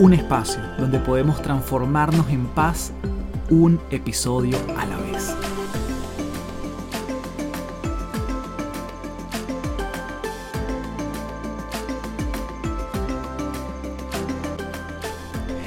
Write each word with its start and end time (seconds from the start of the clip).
Un 0.00 0.14
espacio 0.14 0.62
donde 0.78 0.98
podemos 0.98 1.42
transformarnos 1.42 2.30
en 2.30 2.46
paz 2.46 2.90
un 3.50 3.78
episodio 3.90 4.56
a 4.78 4.86
la 4.86 4.96
vez. 4.96 5.36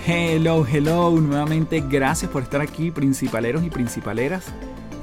Hello, 0.07 0.65
hello, 0.65 1.11
nuevamente 1.11 1.83
gracias 1.87 2.31
por 2.31 2.41
estar 2.41 2.59
aquí, 2.59 2.89
principaleros 2.89 3.63
y 3.63 3.69
principaleras, 3.69 4.51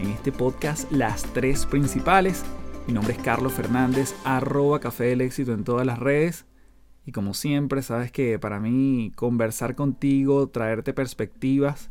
en 0.01 0.09
este 0.09 0.33
podcast 0.33 0.91
Las 0.91 1.23
Tres 1.23 1.67
Principales. 1.67 2.43
Mi 2.89 2.95
nombre 2.95 3.13
es 3.13 3.21
Carlos 3.21 3.53
Fernández, 3.53 4.13
arroba 4.25 4.81
Café 4.81 5.05
del 5.05 5.21
Éxito 5.21 5.53
en 5.53 5.63
todas 5.63 5.87
las 5.87 6.01
redes. 6.01 6.50
Y 7.11 7.13
como 7.13 7.35
siempre, 7.35 7.83
sabes 7.83 8.13
que 8.13 8.39
para 8.39 8.61
mí 8.61 9.11
conversar 9.17 9.75
contigo, 9.75 10.47
traerte 10.47 10.93
perspectivas 10.93 11.91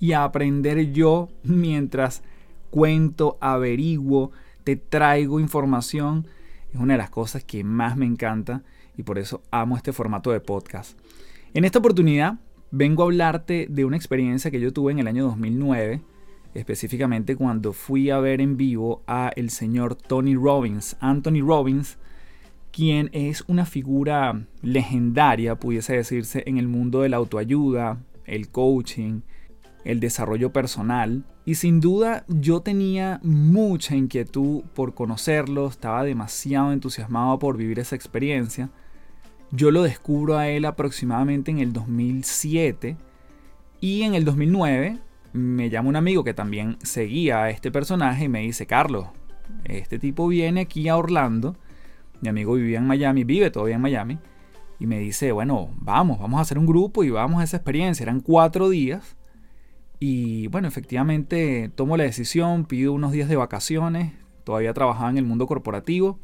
y 0.00 0.14
aprender 0.14 0.90
yo 0.92 1.28
mientras 1.42 2.22
cuento, 2.70 3.36
averiguo, 3.42 4.32
te 4.64 4.76
traigo 4.76 5.38
información, 5.38 6.26
es 6.72 6.80
una 6.80 6.94
de 6.94 6.98
las 6.98 7.10
cosas 7.10 7.44
que 7.44 7.62
más 7.62 7.98
me 7.98 8.06
encanta 8.06 8.62
y 8.96 9.02
por 9.02 9.18
eso 9.18 9.42
amo 9.50 9.76
este 9.76 9.92
formato 9.92 10.30
de 10.30 10.40
podcast. 10.40 10.98
En 11.52 11.66
esta 11.66 11.80
oportunidad 11.80 12.38
vengo 12.70 13.02
a 13.02 13.04
hablarte 13.04 13.66
de 13.68 13.84
una 13.84 13.98
experiencia 13.98 14.50
que 14.50 14.60
yo 14.60 14.72
tuve 14.72 14.92
en 14.92 14.98
el 14.98 15.08
año 15.08 15.24
2009 15.24 16.00
específicamente 16.54 17.36
cuando 17.36 17.74
fui 17.74 18.08
a 18.08 18.18
ver 18.18 18.40
en 18.40 18.56
vivo 18.56 19.02
a 19.06 19.30
el 19.36 19.50
señor 19.50 19.94
Tony 19.94 20.36
Robbins, 20.36 20.96
Anthony 21.00 21.42
Robbins, 21.44 21.98
quien 22.74 23.08
es 23.12 23.44
una 23.46 23.66
figura 23.66 24.46
legendaria, 24.60 25.54
pudiese 25.54 25.94
decirse, 25.94 26.42
en 26.46 26.58
el 26.58 26.66
mundo 26.66 27.02
de 27.02 27.08
la 27.08 27.18
autoayuda, 27.18 27.98
el 28.24 28.48
coaching, 28.48 29.20
el 29.84 30.00
desarrollo 30.00 30.52
personal. 30.52 31.24
Y 31.44 31.54
sin 31.54 31.78
duda 31.78 32.24
yo 32.26 32.62
tenía 32.62 33.20
mucha 33.22 33.94
inquietud 33.94 34.64
por 34.74 34.92
conocerlo, 34.92 35.68
estaba 35.68 36.02
demasiado 36.02 36.72
entusiasmado 36.72 37.38
por 37.38 37.56
vivir 37.56 37.78
esa 37.78 37.94
experiencia. 37.94 38.70
Yo 39.52 39.70
lo 39.70 39.84
descubro 39.84 40.36
a 40.36 40.48
él 40.48 40.64
aproximadamente 40.64 41.52
en 41.52 41.60
el 41.60 41.72
2007 41.72 42.96
y 43.80 44.02
en 44.02 44.14
el 44.14 44.24
2009 44.24 44.98
me 45.32 45.70
llama 45.70 45.90
un 45.90 45.96
amigo 45.96 46.24
que 46.24 46.34
también 46.34 46.76
seguía 46.82 47.44
a 47.44 47.50
este 47.50 47.70
personaje 47.70 48.24
y 48.24 48.28
me 48.28 48.40
dice, 48.40 48.66
Carlos, 48.66 49.06
este 49.62 50.00
tipo 50.00 50.26
viene 50.26 50.62
aquí 50.62 50.88
a 50.88 50.96
Orlando, 50.96 51.56
mi 52.20 52.28
amigo 52.28 52.54
vivía 52.54 52.78
en 52.78 52.86
Miami, 52.86 53.24
vive 53.24 53.50
todavía 53.50 53.76
en 53.76 53.82
Miami, 53.82 54.18
y 54.78 54.86
me 54.86 54.98
dice, 54.98 55.32
bueno, 55.32 55.70
vamos, 55.76 56.18
vamos 56.18 56.38
a 56.38 56.42
hacer 56.42 56.58
un 56.58 56.66
grupo 56.66 57.04
y 57.04 57.10
vamos 57.10 57.40
a 57.40 57.44
esa 57.44 57.56
experiencia. 57.56 58.04
Eran 58.04 58.20
cuatro 58.20 58.68
días. 58.68 59.16
Y 60.00 60.48
bueno, 60.48 60.68
efectivamente 60.68 61.70
tomo 61.74 61.96
la 61.96 62.04
decisión, 62.04 62.64
pido 62.64 62.92
unos 62.92 63.12
días 63.12 63.28
de 63.28 63.36
vacaciones, 63.36 64.12
todavía 64.42 64.74
trabajaba 64.74 65.10
en 65.10 65.18
el 65.18 65.24
mundo 65.24 65.46
corporativo. 65.46 66.18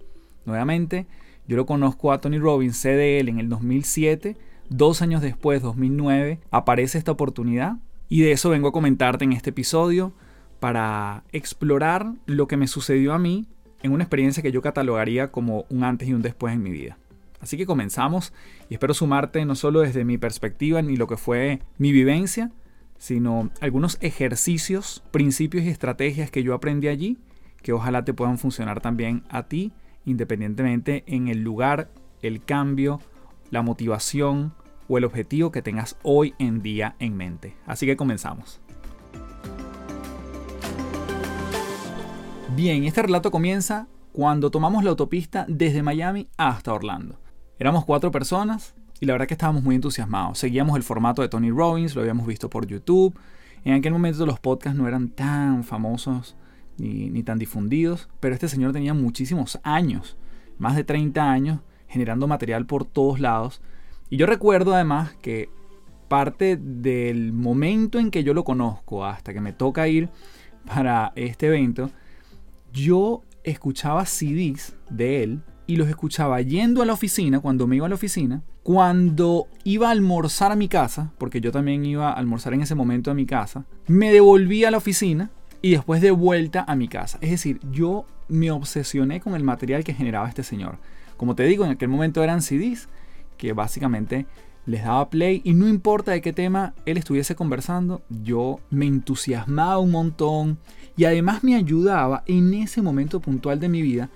Nuevamente, 0.45 1.07
yo 1.47 1.57
lo 1.57 1.67
conozco 1.67 2.13
a 2.13 2.21
Tony 2.21 2.39
Robbins, 2.39 2.77
sé 2.77 2.91
de 2.91 3.21
él 3.21 3.29
en 3.29 3.39
el 3.39 3.49
2007, 3.49 4.37
dos 4.69 5.01
años 5.03 5.23
después, 5.23 5.63
2009, 5.63 6.41
aparece 6.51 6.99
esta 6.99 7.13
oportunidad 7.13 7.77
y 8.09 8.23
de 8.23 8.33
eso 8.33 8.51
vengo 8.51 8.69
a 8.69 8.73
comentarte 8.73 9.25
en 9.25 9.33
este 9.33 9.51
episodio 9.51 10.13
para 10.59 11.25
explorar 11.33 12.13
lo 12.27 12.47
que 12.49 12.57
me 12.57 12.67
sucedió 12.67 13.15
a 13.15 13.19
mí 13.19 13.47
en 13.83 13.93
una 13.93 14.05
experiencia 14.05 14.43
que 14.43 14.53
yo 14.53 14.63
catalogaría 14.63 15.31
como 15.31 15.67
un 15.69 15.85
antes 15.85 16.09
y 16.09 16.15
un 16.15 16.23
después 16.23 16.55
en 16.55 16.63
mi 16.63 16.71
vida. 16.71 16.99
Así 17.41 17.57
que 17.57 17.67
comenzamos 17.67 18.33
y 18.69 18.75
espero 18.75 18.93
sumarte 18.93 19.45
no 19.45 19.55
solo 19.55 19.81
desde 19.81 20.05
mi 20.05 20.19
perspectiva 20.19 20.83
ni 20.83 20.97
lo 20.97 21.07
que 21.07 21.17
fue 21.17 21.61
mi 21.79 21.91
vivencia, 21.91 22.51
sino 22.99 23.51
algunos 23.61 23.97
ejercicios, 24.03 25.03
principios 25.11 25.65
y 25.65 25.69
estrategias 25.69 26.31
que 26.31 26.43
yo 26.43 26.55
aprendí 26.55 26.89
allí 26.89 27.19
que 27.63 27.73
ojalá 27.73 28.05
te 28.05 28.15
puedan 28.15 28.39
funcionar 28.39 28.81
también 28.81 29.23
a 29.29 29.45
ti, 29.45 29.73
independientemente 30.05 31.05
en 31.07 31.29
el 31.29 31.43
lugar, 31.43 31.91
el 32.23 32.45
cambio, 32.45 33.01
la 33.51 33.63
motivación 33.63 34.55
o 34.89 34.99
el 34.99 35.05
objetivo 35.05 35.51
que 35.51 35.63
tengas 35.63 35.97
hoy 36.03 36.35
en 36.39 36.63
día 36.63 36.97
en 36.99 37.17
mente. 37.17 37.55
Así 37.67 37.87
que 37.87 37.97
comenzamos. 37.97 38.61
Bien, 42.61 42.85
este 42.85 43.01
relato 43.01 43.31
comienza 43.31 43.87
cuando 44.13 44.51
tomamos 44.51 44.85
la 44.85 44.91
autopista 44.91 45.47
desde 45.49 45.83
Miami 45.83 46.29
hasta 46.37 46.75
Orlando. 46.75 47.19
Éramos 47.59 47.87
cuatro 47.87 48.11
personas 48.11 48.75
y 49.01 49.07
la 49.07 49.15
verdad 49.15 49.27
que 49.27 49.33
estábamos 49.33 49.63
muy 49.63 49.77
entusiasmados. 49.77 50.39
Seguíamos 50.39 50.77
el 50.77 50.83
formato 50.83 51.23
de 51.23 51.31
Tony 51.31 51.51
Robbins, 51.51 51.95
lo 51.95 52.03
habíamos 52.03 52.27
visto 52.27 52.51
por 52.51 52.67
YouTube. 52.67 53.19
En 53.65 53.73
aquel 53.73 53.95
momento 53.95 54.27
los 54.27 54.41
podcasts 54.41 54.79
no 54.79 54.87
eran 54.87 55.09
tan 55.09 55.65
famosos 55.65 56.37
ni, 56.77 57.09
ni 57.09 57.23
tan 57.23 57.39
difundidos, 57.39 58.11
pero 58.21 58.35
este 58.35 58.47
señor 58.47 58.75
tenía 58.75 58.93
muchísimos 58.93 59.59
años, 59.63 60.19
más 60.59 60.77
de 60.77 60.85
30 60.85 61.31
años, 61.31 61.61
generando 61.89 62.29
material 62.29 62.67
por 62.67 62.85
todos 62.85 63.21
lados 63.21 63.63
y 64.11 64.19
yo 64.19 64.27
recuerdo 64.27 64.75
además 64.75 65.15
que 65.23 65.49
parte 66.09 66.59
del 66.61 67.33
momento 67.33 67.99
en 67.99 68.11
que 68.11 68.23
yo 68.23 68.35
lo 68.35 68.45
conozco 68.45 69.07
hasta 69.07 69.33
que 69.33 69.41
me 69.41 69.55
toca 69.55 69.89
ir 69.89 70.11
para 70.67 71.13
este 71.17 71.47
evento, 71.47 71.91
yo 72.73 73.23
escuchaba 73.45 74.07
CDs 74.07 74.77
de 74.89 75.23
él 75.23 75.43
y 75.67 75.77
los 75.77 75.89
escuchaba 75.89 76.41
yendo 76.41 76.83
a 76.83 76.87
la 76.87 76.93
oficina, 76.93 77.41
cuando 77.41 77.67
me 77.67 77.77
iba 77.77 77.87
a 77.87 77.89
la 77.89 77.95
oficina, 77.95 78.43
cuando 78.63 79.47
iba 79.65 79.89
a 79.89 79.93
almorzar 79.93 80.53
a 80.53 80.57
mi 80.57 80.69
casa, 80.69 81.13
porque 81.17 81.41
yo 81.41 81.53
también 81.53 81.85
iba 81.85 82.11
a 82.11 82.15
almorzar 82.15 82.55
en 82.55 82.63
ese 82.63 82.75
momento 82.75 83.11
a 83.11 83.15
mi 83.15 83.25
casa, 83.25 83.65
me 83.87 84.13
devolvía 84.13 84.69
a 84.69 84.71
la 84.73 84.79
oficina 84.79 85.31
y 85.63 85.71
después 85.71 86.01
de 86.01 86.11
vuelta 86.11 86.65
a 86.67 86.75
mi 86.75 86.89
casa. 86.89 87.19
Es 87.21 87.31
decir, 87.31 87.61
yo 87.71 88.05
me 88.29 88.51
obsesioné 88.51 89.21
con 89.21 89.35
el 89.35 89.45
material 89.45 89.85
que 89.85 89.95
generaba 89.95 90.29
este 90.29 90.43
señor. 90.43 90.79
Como 91.17 91.35
te 91.35 91.45
digo, 91.45 91.65
en 91.65 91.73
aquel 91.73 91.89
momento 91.89 92.23
eran 92.23 92.43
CDs 92.43 92.89
que 93.37 93.53
básicamente 93.53 94.27
les 94.67 94.85
daba 94.85 95.11
play 95.11 95.41
y 95.45 95.55
no 95.55 95.69
importa 95.69 96.13
de 96.13 96.21
qué 96.21 96.33
tema 96.33 96.75
él 96.87 96.97
estuviese 96.97 97.35
conversando, 97.35 98.03
yo 98.09 98.61
me 98.71 98.87
entusiasmaba 98.87 99.79
un 99.79 99.91
montón 99.91 100.59
y 101.01 101.07
además 101.07 101.43
me 101.43 101.55
ayudaba 101.55 102.25
en 102.27 102.53
ese 102.53 102.83
momento 102.83 103.21
puntual 103.21 103.59
de 103.59 103.71
mi 103.71 103.81
vida 103.81 104.11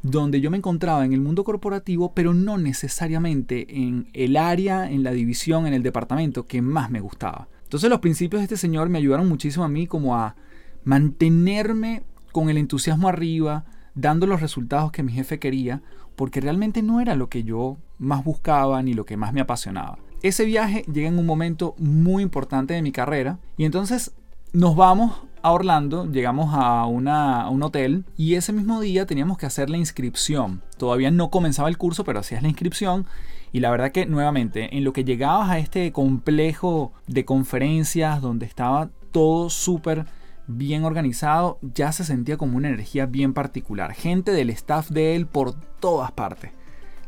donde 0.00 0.40
yo 0.40 0.48
me 0.48 0.58
encontraba 0.58 1.04
en 1.04 1.12
el 1.12 1.20
mundo 1.20 1.42
corporativo, 1.42 2.12
pero 2.14 2.34
no 2.34 2.56
necesariamente 2.56 3.66
en 3.68 4.06
el 4.12 4.36
área, 4.36 4.88
en 4.88 5.02
la 5.02 5.10
división, 5.10 5.66
en 5.66 5.74
el 5.74 5.82
departamento 5.82 6.46
que 6.46 6.62
más 6.62 6.88
me 6.88 7.00
gustaba. 7.00 7.48
Entonces 7.64 7.90
los 7.90 7.98
principios 7.98 8.38
de 8.38 8.44
este 8.44 8.56
señor 8.56 8.88
me 8.90 8.98
ayudaron 8.98 9.28
muchísimo 9.28 9.64
a 9.64 9.68
mí 9.68 9.88
como 9.88 10.14
a 10.14 10.36
mantenerme 10.84 12.04
con 12.30 12.48
el 12.48 12.58
entusiasmo 12.58 13.08
arriba, 13.08 13.64
dando 13.96 14.28
los 14.28 14.40
resultados 14.40 14.92
que 14.92 15.02
mi 15.02 15.10
jefe 15.10 15.40
quería, 15.40 15.82
porque 16.14 16.40
realmente 16.40 16.80
no 16.80 17.00
era 17.00 17.16
lo 17.16 17.28
que 17.28 17.42
yo 17.42 17.76
más 17.98 18.22
buscaba 18.22 18.80
ni 18.84 18.94
lo 18.94 19.04
que 19.04 19.16
más 19.16 19.32
me 19.32 19.40
apasionaba. 19.40 19.98
Ese 20.22 20.44
viaje 20.44 20.84
llega 20.92 21.08
en 21.08 21.18
un 21.18 21.26
momento 21.26 21.74
muy 21.76 22.22
importante 22.22 22.72
de 22.72 22.82
mi 22.82 22.92
carrera 22.92 23.40
y 23.56 23.64
entonces 23.64 24.12
nos 24.52 24.76
vamos 24.76 25.22
a 25.42 25.52
Orlando, 25.52 26.10
llegamos 26.10 26.50
a, 26.54 26.86
una, 26.86 27.48
un 27.48 27.62
hotel 27.62 28.04
y 28.16 28.34
ese 28.34 28.52
mismo 28.52 28.80
día 28.80 29.06
teníamos 29.06 29.38
que 29.38 29.46
hacer 29.46 29.70
la 29.70 29.76
inscripción. 29.76 30.62
Todavía 30.76 31.10
no 31.10 31.30
comenzaba 31.30 31.68
el 31.68 31.78
curso, 31.78 32.04
pero 32.04 32.20
hacías 32.20 32.42
la 32.42 32.48
inscripción 32.48 33.06
y 33.52 33.60
la 33.60 33.70
verdad 33.70 33.92
que 33.92 34.06
nuevamente 34.06 34.76
en 34.76 34.84
lo 34.84 34.92
que 34.92 35.04
llegabas 35.04 35.50
a 35.50 35.58
este 35.58 35.92
complejo 35.92 36.92
de 37.06 37.24
conferencias 37.24 38.20
donde 38.20 38.46
estaba 38.46 38.90
todo 39.10 39.50
súper 39.50 40.06
bien 40.46 40.84
organizado, 40.84 41.58
ya 41.62 41.92
se 41.92 42.04
sentía 42.04 42.36
como 42.36 42.56
una 42.56 42.68
energía 42.68 43.06
bien 43.06 43.32
particular. 43.32 43.92
Gente 43.92 44.32
del 44.32 44.50
staff 44.50 44.90
de 44.90 45.16
él 45.16 45.26
por 45.26 45.54
todas 45.80 46.12
partes. 46.12 46.52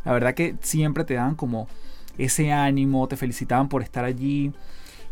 La 0.05 0.13
verdad 0.13 0.35
que 0.35 0.57
siempre 0.61 1.05
te 1.05 1.15
daban 1.15 1.35
como 1.35 1.69
ese 2.19 2.53
ánimo, 2.53 3.09
te 3.09 3.17
felicitaban 3.17 3.69
por 3.69 3.83
estar 3.83 4.05
allí. 4.05 4.53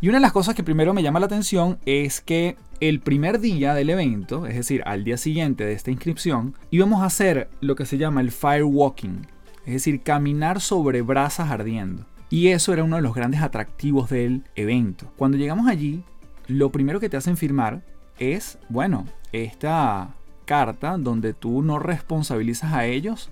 Y 0.03 0.09
una 0.09 0.17
de 0.17 0.23
las 0.23 0.33
cosas 0.33 0.55
que 0.55 0.65
primero 0.65 0.95
me 0.95 1.03
llama 1.03 1.21
la 1.21 1.27
atención 1.27 1.79
es 1.85 2.23
que 2.23 2.57
el 2.81 3.01
primer 3.01 3.39
día 3.39 3.75
del 3.75 3.91
evento, 3.91 4.47
es 4.47 4.55
decir, 4.55 4.83
al 4.87 5.05
día 5.05 5.19
siguiente 5.19 5.67
de 5.67 5.75
esta 5.75 5.91
inscripción, 5.91 6.55
íbamos 6.71 7.03
a 7.03 7.07
hacer 7.07 7.51
lo 7.61 7.77
que 7.77 7.85
se 7.85 7.99
llama 7.99 8.23
el 8.23 8.31
firewalking, 8.31 9.27
es 9.67 9.75
decir, 9.75 10.01
caminar 10.03 10.63
sobre 10.63 11.03
brasas 11.03 11.51
ardiendo. 11.51 12.07
Y 12.31 12.49
eso 12.49 12.73
era 12.73 12.83
uno 12.83 12.97
de 12.97 13.03
los 13.03 13.15
grandes 13.15 13.43
atractivos 13.43 14.09
del 14.09 14.45
evento. 14.55 15.13
Cuando 15.17 15.37
llegamos 15.37 15.69
allí, 15.69 16.03
lo 16.47 16.73
primero 16.73 16.99
que 16.99 17.11
te 17.11 17.19
hacen 17.19 17.37
firmar 17.37 17.83
es, 18.19 18.59
bueno, 18.71 19.05
esta 19.33 20.15
carta 20.47 20.97
donde 20.97 21.35
tú 21.35 21.61
no 21.61 21.79
responsabilizas 21.79 22.73
a 22.73 22.87
ellos 22.87 23.31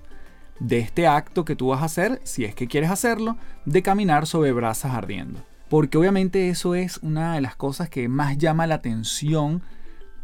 de 0.59 0.77
este 0.77 1.07
acto 1.07 1.45
que 1.45 1.55
tú 1.55 1.69
vas 1.69 1.81
a 1.81 1.85
hacer, 1.85 2.21
si 2.25 2.45
es 2.45 2.53
que 2.53 2.67
quieres 2.67 2.91
hacerlo, 2.91 3.37
de 3.65 3.81
caminar 3.81 4.27
sobre 4.27 4.51
brasas 4.51 4.93
ardiendo. 4.93 5.41
Porque 5.69 5.97
obviamente 5.97 6.49
eso 6.49 6.75
es 6.75 6.97
una 7.03 7.35
de 7.35 7.41
las 7.41 7.55
cosas 7.55 7.89
que 7.89 8.09
más 8.09 8.37
llama 8.37 8.67
la 8.67 8.75
atención 8.75 9.61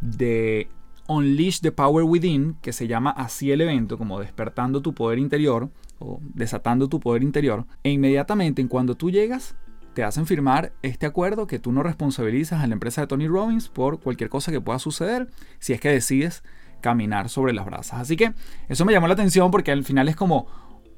de 0.01 0.69
Unleash 1.07 1.59
the 1.61 1.71
Power 1.71 2.03
Within, 2.03 2.57
que 2.61 2.73
se 2.73 2.87
llama 2.87 3.11
así 3.11 3.51
el 3.51 3.61
evento, 3.61 3.97
como 3.97 4.19
despertando 4.19 4.81
tu 4.81 4.93
poder 4.93 5.19
interior 5.19 5.69
o 5.99 6.19
desatando 6.33 6.89
tu 6.89 6.99
poder 6.99 7.21
interior. 7.21 7.65
E 7.83 7.91
inmediatamente 7.91 8.61
en 8.61 8.67
cuando 8.67 8.95
tú 8.95 9.11
llegas, 9.11 9.55
te 9.93 10.03
hacen 10.03 10.25
firmar 10.25 10.73
este 10.81 11.05
acuerdo 11.05 11.47
que 11.47 11.59
tú 11.59 11.71
no 11.71 11.83
responsabilizas 11.83 12.63
a 12.63 12.67
la 12.67 12.73
empresa 12.73 13.01
de 13.01 13.07
Tony 13.07 13.27
Robbins 13.27 13.69
por 13.69 13.99
cualquier 13.99 14.29
cosa 14.29 14.51
que 14.51 14.61
pueda 14.61 14.79
suceder 14.79 15.29
si 15.59 15.73
es 15.73 15.79
que 15.79 15.89
decides 15.89 16.43
caminar 16.81 17.29
sobre 17.29 17.53
las 17.53 17.65
brasas. 17.65 18.01
Así 18.01 18.17
que 18.17 18.33
eso 18.67 18.83
me 18.83 18.93
llamó 18.93 19.07
la 19.07 19.13
atención 19.13 19.51
porque 19.51 19.71
al 19.71 19.83
final 19.83 20.09
es 20.09 20.15
como, 20.15 20.47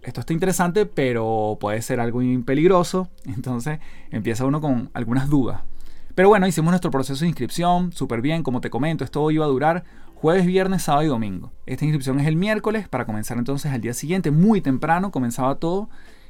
esto 0.08 0.22
está 0.22 0.32
interesante, 0.32 0.86
pero 0.86 1.58
puede 1.60 1.82
ser 1.82 2.00
algo 2.00 2.22
peligroso. 2.46 3.10
Entonces 3.26 3.80
empieza 4.10 4.46
uno 4.46 4.62
con 4.62 4.90
algunas 4.94 5.30
dudas. 5.30 5.62
Pero 6.16 6.30
bueno, 6.30 6.48
hicimos 6.48 6.72
nuestro 6.72 6.92
proceso 6.92 7.20
de 7.20 7.28
inscripción, 7.28 7.92
súper 7.92 8.22
bien, 8.22 8.42
como 8.42 8.62
te 8.62 8.70
comento, 8.70 9.04
esto 9.04 9.30
iba 9.30 9.44
a 9.46 9.50
durar 9.50 9.84
jueves, 10.16 10.46
viernes, 10.48 10.84
sábado 10.84 11.04
y 11.04 11.10
domingo. 11.10 11.52
Esta 11.66 11.84
inscripción 11.86 12.20
es 12.22 12.26
el 12.26 12.38
miércoles 12.38 12.88
para 12.88 13.06
comenzar 13.06 13.38
entonces 13.38 13.72
al 13.72 13.82
día 13.82 13.94
siguiente, 13.94 14.32
muy 14.32 14.62
temprano, 14.62 15.12
comenzaba 15.12 15.56
todo. 15.56 15.90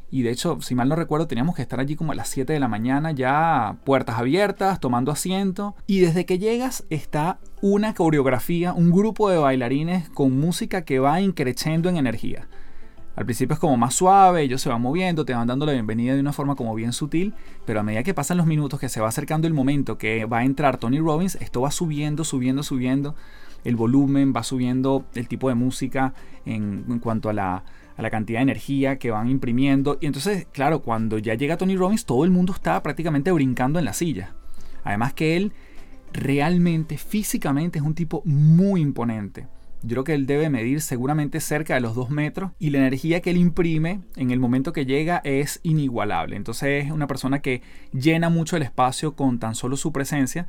Y 0.09 0.23
de 0.23 0.31
hecho, 0.31 0.59
si 0.61 0.73
mal 0.73 0.89
no 0.89 0.95
recuerdo, 0.95 1.27
teníamos 1.27 1.55
que 1.55 1.61
estar 1.61 1.79
allí 1.79 1.95
como 1.95 2.13
a 2.13 2.15
las 2.15 2.29
7 2.29 2.51
de 2.51 2.59
la 2.59 2.67
mañana, 2.67 3.11
ya 3.11 3.77
puertas 3.83 4.17
abiertas, 4.17 4.79
tomando 4.79 5.11
asiento. 5.11 5.75
Y 5.85 5.99
desde 5.99 6.25
que 6.25 6.39
llegas 6.39 6.83
está 6.89 7.39
una 7.61 7.93
coreografía, 7.93 8.73
un 8.73 8.91
grupo 8.91 9.29
de 9.29 9.37
bailarines 9.37 10.09
con 10.09 10.37
música 10.37 10.83
que 10.83 10.99
va 10.99 11.21
increciendo 11.21 11.89
en 11.89 11.97
energía. 11.97 12.47
Al 13.17 13.25
principio 13.25 13.55
es 13.55 13.59
como 13.59 13.77
más 13.77 13.95
suave, 13.95 14.43
ellos 14.43 14.61
se 14.61 14.69
van 14.69 14.79
moviendo, 14.79 15.25
te 15.25 15.33
van 15.33 15.47
dando 15.47 15.65
la 15.65 15.71
bienvenida 15.71 16.13
de 16.13 16.19
una 16.19 16.33
forma 16.33 16.53
como 16.53 16.75
bien 16.75 16.93
sutil, 16.93 17.33
pero 17.65 17.79
a 17.79 17.83
medida 17.83 18.03
que 18.03 18.13
pasan 18.13 18.37
los 18.37 18.45
minutos, 18.45 18.79
que 18.79 18.89
se 18.89 19.01
va 19.01 19.07
acercando 19.07 19.47
el 19.47 19.55
momento 19.55 19.97
que 19.97 20.25
va 20.25 20.37
a 20.37 20.43
entrar 20.45 20.77
Tony 20.77 20.99
Robbins, 20.99 21.33
esto 21.41 21.61
va 21.61 21.71
subiendo, 21.71 22.23
subiendo, 22.23 22.61
subiendo, 22.61 23.15
el 23.63 23.75
volumen 23.75 24.33
va 24.35 24.43
subiendo, 24.43 25.07
el 25.15 25.27
tipo 25.27 25.49
de 25.49 25.55
música 25.55 26.13
en, 26.45 26.99
cuanto 26.99 27.29
a 27.29 27.33
la, 27.33 27.63
a 27.97 28.01
la 28.03 28.11
cantidad 28.11 28.37
de 28.37 28.43
energía 28.43 28.99
que 28.99 29.09
van 29.09 29.27
imprimiendo. 29.29 29.97
Y 29.99 30.05
entonces, 30.05 30.45
claro, 30.51 30.83
cuando 30.83 31.17
ya 31.17 31.33
llega 31.33 31.57
Tony 31.57 31.75
Robbins, 31.75 32.05
todo 32.05 32.23
el 32.23 32.29
mundo 32.29 32.53
está 32.53 32.83
prácticamente 32.83 33.31
brincando 33.31 33.79
en 33.79 33.85
la 33.85 33.93
silla. 33.93 34.35
Además 34.83 35.15
que 35.15 35.35
él 35.35 35.53
realmente, 36.13 36.99
físicamente, 36.99 37.79
es 37.79 37.83
un 37.83 37.95
tipo 37.95 38.21
muy 38.25 38.79
imponente. 38.79 39.47
Yo 39.83 39.89
creo 39.89 40.03
que 40.03 40.13
él 40.13 40.25
debe 40.25 40.49
medir 40.49 40.81
seguramente 40.81 41.39
cerca 41.39 41.75
de 41.75 41.81
los 41.81 41.95
2 41.95 42.09
metros 42.09 42.51
y 42.59 42.71
la 42.71 42.79
energía 42.79 43.21
que 43.21 43.29
él 43.29 43.37
imprime 43.37 44.01
en 44.15 44.31
el 44.31 44.39
momento 44.39 44.73
que 44.73 44.85
llega 44.85 45.21
es 45.23 45.59
inigualable. 45.63 46.35
Entonces 46.35 46.85
es 46.85 46.91
una 46.91 47.07
persona 47.07 47.39
que 47.39 47.61
llena 47.93 48.29
mucho 48.29 48.57
el 48.57 48.63
espacio 48.63 49.15
con 49.15 49.39
tan 49.39 49.53
solo 49.53 49.77
su 49.77 49.91
presencia 49.91 50.47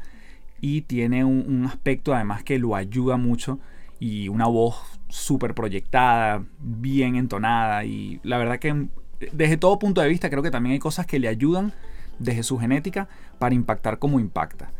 y 0.60 0.82
tiene 0.82 1.24
un, 1.24 1.66
aspecto 1.66 2.14
además 2.14 2.42
que 2.42 2.58
lo 2.58 2.74
ayuda 2.74 3.16
mucho 3.16 3.60
y 4.00 4.28
una 4.28 4.46
voz 4.46 4.76
súper 5.08 5.54
proyectada, 5.54 6.44
bien 6.58 7.16
entonada 7.16 7.84
y 7.84 8.20
la 8.22 8.38
verdad 8.38 8.58
que 8.58 8.88
desde 9.32 9.56
todo 9.56 9.78
punto 9.78 10.00
de 10.00 10.08
vista 10.08 10.30
creo 10.30 10.42
que 10.42 10.50
también 10.50 10.74
hay 10.74 10.78
cosas 10.78 11.06
que 11.06 11.18
le 11.18 11.28
ayudan 11.28 11.72
desde 12.18 12.42
su 12.42 12.58
genética 12.58 13.08
para 13.38 13.54
impactar 13.54 13.98
como 13.98 14.20
impacta. 14.20 14.72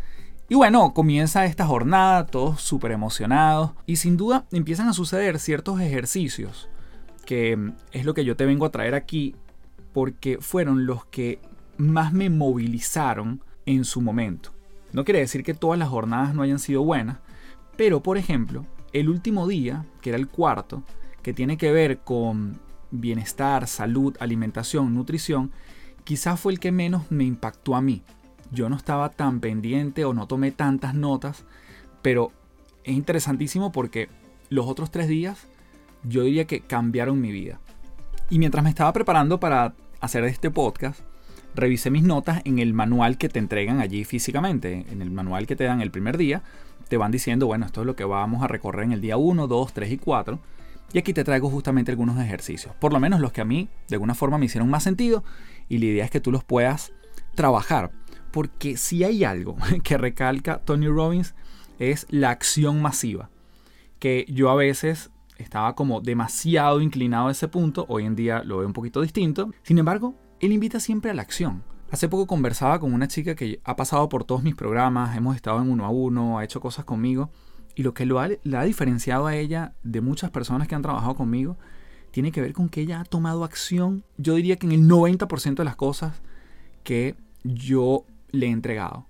Y 0.50 0.54
bueno, 0.54 0.94
comienza 0.94 1.44
esta 1.44 1.66
jornada, 1.66 2.24
todos 2.24 2.62
súper 2.62 2.92
emocionados, 2.92 3.72
y 3.84 3.96
sin 3.96 4.16
duda 4.16 4.46
empiezan 4.50 4.88
a 4.88 4.94
suceder 4.94 5.38
ciertos 5.38 5.78
ejercicios, 5.78 6.70
que 7.26 7.72
es 7.92 8.06
lo 8.06 8.14
que 8.14 8.24
yo 8.24 8.34
te 8.34 8.46
vengo 8.46 8.64
a 8.64 8.70
traer 8.70 8.94
aquí, 8.94 9.36
porque 9.92 10.38
fueron 10.40 10.86
los 10.86 11.04
que 11.04 11.38
más 11.76 12.14
me 12.14 12.30
movilizaron 12.30 13.44
en 13.66 13.84
su 13.84 14.00
momento. 14.00 14.50
No 14.94 15.04
quiere 15.04 15.20
decir 15.20 15.42
que 15.42 15.52
todas 15.52 15.78
las 15.78 15.90
jornadas 15.90 16.34
no 16.34 16.40
hayan 16.40 16.58
sido 16.58 16.82
buenas, 16.82 17.18
pero 17.76 18.02
por 18.02 18.16
ejemplo, 18.16 18.64
el 18.94 19.10
último 19.10 19.46
día, 19.46 19.84
que 20.00 20.08
era 20.10 20.18
el 20.18 20.28
cuarto, 20.28 20.82
que 21.22 21.34
tiene 21.34 21.58
que 21.58 21.72
ver 21.72 21.98
con 21.98 22.58
bienestar, 22.90 23.66
salud, 23.66 24.16
alimentación, 24.18 24.94
nutrición, 24.94 25.52
quizás 26.04 26.40
fue 26.40 26.54
el 26.54 26.58
que 26.58 26.72
menos 26.72 27.10
me 27.10 27.24
impactó 27.24 27.76
a 27.76 27.82
mí 27.82 28.02
yo 28.50 28.68
no 28.68 28.76
estaba 28.76 29.10
tan 29.10 29.40
pendiente 29.40 30.04
o 30.04 30.14
no 30.14 30.26
tomé 30.26 30.50
tantas 30.50 30.94
notas, 30.94 31.44
pero 32.02 32.32
es 32.84 32.94
interesantísimo 32.94 33.72
porque 33.72 34.08
los 34.50 34.66
otros 34.66 34.90
tres 34.90 35.08
días 35.08 35.46
yo 36.04 36.22
diría 36.22 36.46
que 36.46 36.60
cambiaron 36.60 37.20
mi 37.20 37.32
vida. 37.32 37.60
Y 38.30 38.38
mientras 38.38 38.62
me 38.62 38.70
estaba 38.70 38.92
preparando 38.92 39.40
para 39.40 39.74
hacer 40.00 40.24
este 40.24 40.50
podcast, 40.50 41.00
revisé 41.54 41.90
mis 41.90 42.02
notas 42.02 42.40
en 42.44 42.58
el 42.58 42.74
manual 42.74 43.18
que 43.18 43.28
te 43.28 43.38
entregan 43.38 43.80
allí 43.80 44.04
físicamente. 44.04 44.86
En 44.90 45.02
el 45.02 45.10
manual 45.10 45.46
que 45.46 45.56
te 45.56 45.64
dan 45.64 45.80
el 45.80 45.90
primer 45.90 46.16
día, 46.16 46.42
te 46.88 46.96
van 46.96 47.10
diciendo, 47.10 47.46
bueno, 47.46 47.66
esto 47.66 47.80
es 47.80 47.86
lo 47.86 47.96
que 47.96 48.04
vamos 48.04 48.42
a 48.42 48.48
recorrer 48.48 48.84
en 48.84 48.92
el 48.92 49.00
día 49.00 49.16
1, 49.16 49.46
2, 49.46 49.72
3 49.72 49.92
y 49.92 49.98
4. 49.98 50.38
Y 50.92 50.98
aquí 50.98 51.12
te 51.12 51.24
traigo 51.24 51.50
justamente 51.50 51.90
algunos 51.90 52.18
ejercicios, 52.18 52.74
por 52.76 52.94
lo 52.94 53.00
menos 53.00 53.20
los 53.20 53.32
que 53.32 53.42
a 53.42 53.44
mí 53.44 53.68
de 53.88 53.96
alguna 53.96 54.14
forma 54.14 54.38
me 54.38 54.46
hicieron 54.46 54.70
más 54.70 54.84
sentido 54.84 55.22
y 55.68 55.78
la 55.78 55.84
idea 55.84 56.04
es 56.06 56.10
que 56.10 56.20
tú 56.20 56.32
los 56.32 56.44
puedas 56.44 56.92
trabajar. 57.34 57.90
Porque 58.30 58.76
si 58.76 59.04
hay 59.04 59.24
algo 59.24 59.56
que 59.82 59.98
recalca 59.98 60.58
Tony 60.64 60.88
Robbins 60.88 61.34
es 61.78 62.06
la 62.10 62.30
acción 62.30 62.82
masiva. 62.82 63.30
Que 63.98 64.26
yo 64.28 64.50
a 64.50 64.54
veces 64.54 65.10
estaba 65.38 65.74
como 65.74 66.00
demasiado 66.00 66.80
inclinado 66.80 67.28
a 67.28 67.32
ese 67.32 67.48
punto, 67.48 67.86
hoy 67.88 68.04
en 68.04 68.16
día 68.16 68.42
lo 68.44 68.58
veo 68.58 68.66
un 68.66 68.72
poquito 68.72 69.00
distinto. 69.00 69.50
Sin 69.62 69.78
embargo, 69.78 70.14
él 70.40 70.52
invita 70.52 70.80
siempre 70.80 71.10
a 71.10 71.14
la 71.14 71.22
acción. 71.22 71.62
Hace 71.90 72.08
poco 72.08 72.26
conversaba 72.26 72.78
con 72.80 72.92
una 72.92 73.08
chica 73.08 73.34
que 73.34 73.60
ha 73.64 73.76
pasado 73.76 74.08
por 74.08 74.24
todos 74.24 74.42
mis 74.42 74.54
programas, 74.54 75.16
hemos 75.16 75.36
estado 75.36 75.62
en 75.62 75.70
uno 75.70 75.86
a 75.86 75.90
uno, 75.90 76.38
ha 76.38 76.44
hecho 76.44 76.60
cosas 76.60 76.84
conmigo, 76.84 77.30
y 77.74 77.82
lo 77.82 77.94
que 77.94 78.04
lo 78.04 78.20
ha, 78.20 78.24
ha 78.26 78.64
diferenciado 78.64 79.26
a 79.26 79.36
ella 79.36 79.74
de 79.84 80.00
muchas 80.00 80.30
personas 80.30 80.68
que 80.68 80.74
han 80.74 80.82
trabajado 80.82 81.14
conmigo 81.14 81.56
tiene 82.10 82.32
que 82.32 82.40
ver 82.40 82.52
con 82.52 82.68
que 82.68 82.80
ella 82.80 83.00
ha 83.00 83.04
tomado 83.04 83.44
acción, 83.44 84.04
yo 84.16 84.34
diría 84.34 84.56
que 84.56 84.66
en 84.66 84.72
el 84.72 84.88
90% 84.88 85.54
de 85.54 85.64
las 85.64 85.76
cosas 85.76 86.20
que 86.82 87.14
yo 87.44 88.04
le 88.30 88.46
he 88.46 88.50
entregado. 88.50 89.06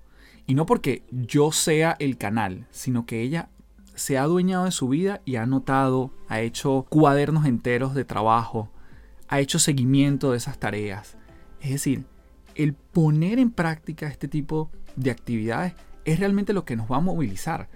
Y 0.46 0.54
no 0.54 0.66
porque 0.66 1.02
yo 1.10 1.52
sea 1.52 1.96
el 1.98 2.16
canal, 2.16 2.66
sino 2.70 3.04
que 3.04 3.20
ella 3.20 3.50
se 3.94 4.16
ha 4.16 4.22
adueñado 4.22 4.64
de 4.64 4.70
su 4.70 4.88
vida 4.88 5.20
y 5.25 5.37
ha 5.37 5.42
anotado, 5.42 6.12
ha 6.28 6.40
hecho 6.40 6.87
cuadernos 6.88 7.46
enteros 7.46 7.94
de 7.94 8.04
trabajo, 8.04 8.70
ha 9.28 9.40
hecho 9.40 9.58
seguimiento 9.58 10.30
de 10.30 10.38
esas 10.38 10.58
tareas. 10.58 11.16
Es 11.60 11.70
decir, 11.70 12.04
el 12.54 12.75
poner 12.75 13.38
en 13.38 13.50
práctica 13.50 14.06
este 14.08 14.28
tipo 14.28 14.70
de 14.96 15.10
actividades 15.10 15.75
es 16.04 16.18
realmente 16.18 16.52
lo 16.52 16.64
que 16.64 16.76
nos 16.76 16.90
va 16.90 16.96
a 16.96 17.00
movilizar. 17.00 17.68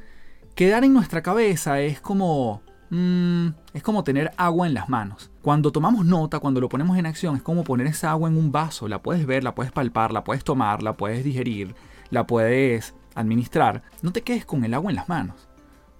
Quedar 0.54 0.84
en 0.84 0.92
nuestra 0.92 1.22
cabeza 1.22 1.80
es 1.80 2.00
como 2.00 2.62
Mm, 2.94 3.54
es 3.72 3.82
como 3.82 4.04
tener 4.04 4.32
agua 4.36 4.66
en 4.66 4.74
las 4.74 4.90
manos. 4.90 5.30
Cuando 5.40 5.72
tomamos 5.72 6.04
nota, 6.04 6.40
cuando 6.40 6.60
lo 6.60 6.68
ponemos 6.68 6.98
en 6.98 7.06
acción, 7.06 7.36
es 7.36 7.42
como 7.42 7.64
poner 7.64 7.86
esa 7.86 8.10
agua 8.10 8.28
en 8.28 8.36
un 8.36 8.52
vaso. 8.52 8.86
La 8.86 9.00
puedes 9.00 9.24
ver, 9.24 9.42
la 9.44 9.54
puedes 9.54 9.72
palpar, 9.72 10.12
la 10.12 10.24
puedes 10.24 10.44
tomar, 10.44 10.82
la 10.82 10.94
puedes 10.94 11.24
digerir, 11.24 11.74
la 12.10 12.26
puedes 12.26 12.94
administrar. 13.14 13.82
No 14.02 14.12
te 14.12 14.20
quedes 14.20 14.44
con 14.44 14.62
el 14.66 14.74
agua 14.74 14.90
en 14.90 14.96
las 14.96 15.08
manos. 15.08 15.48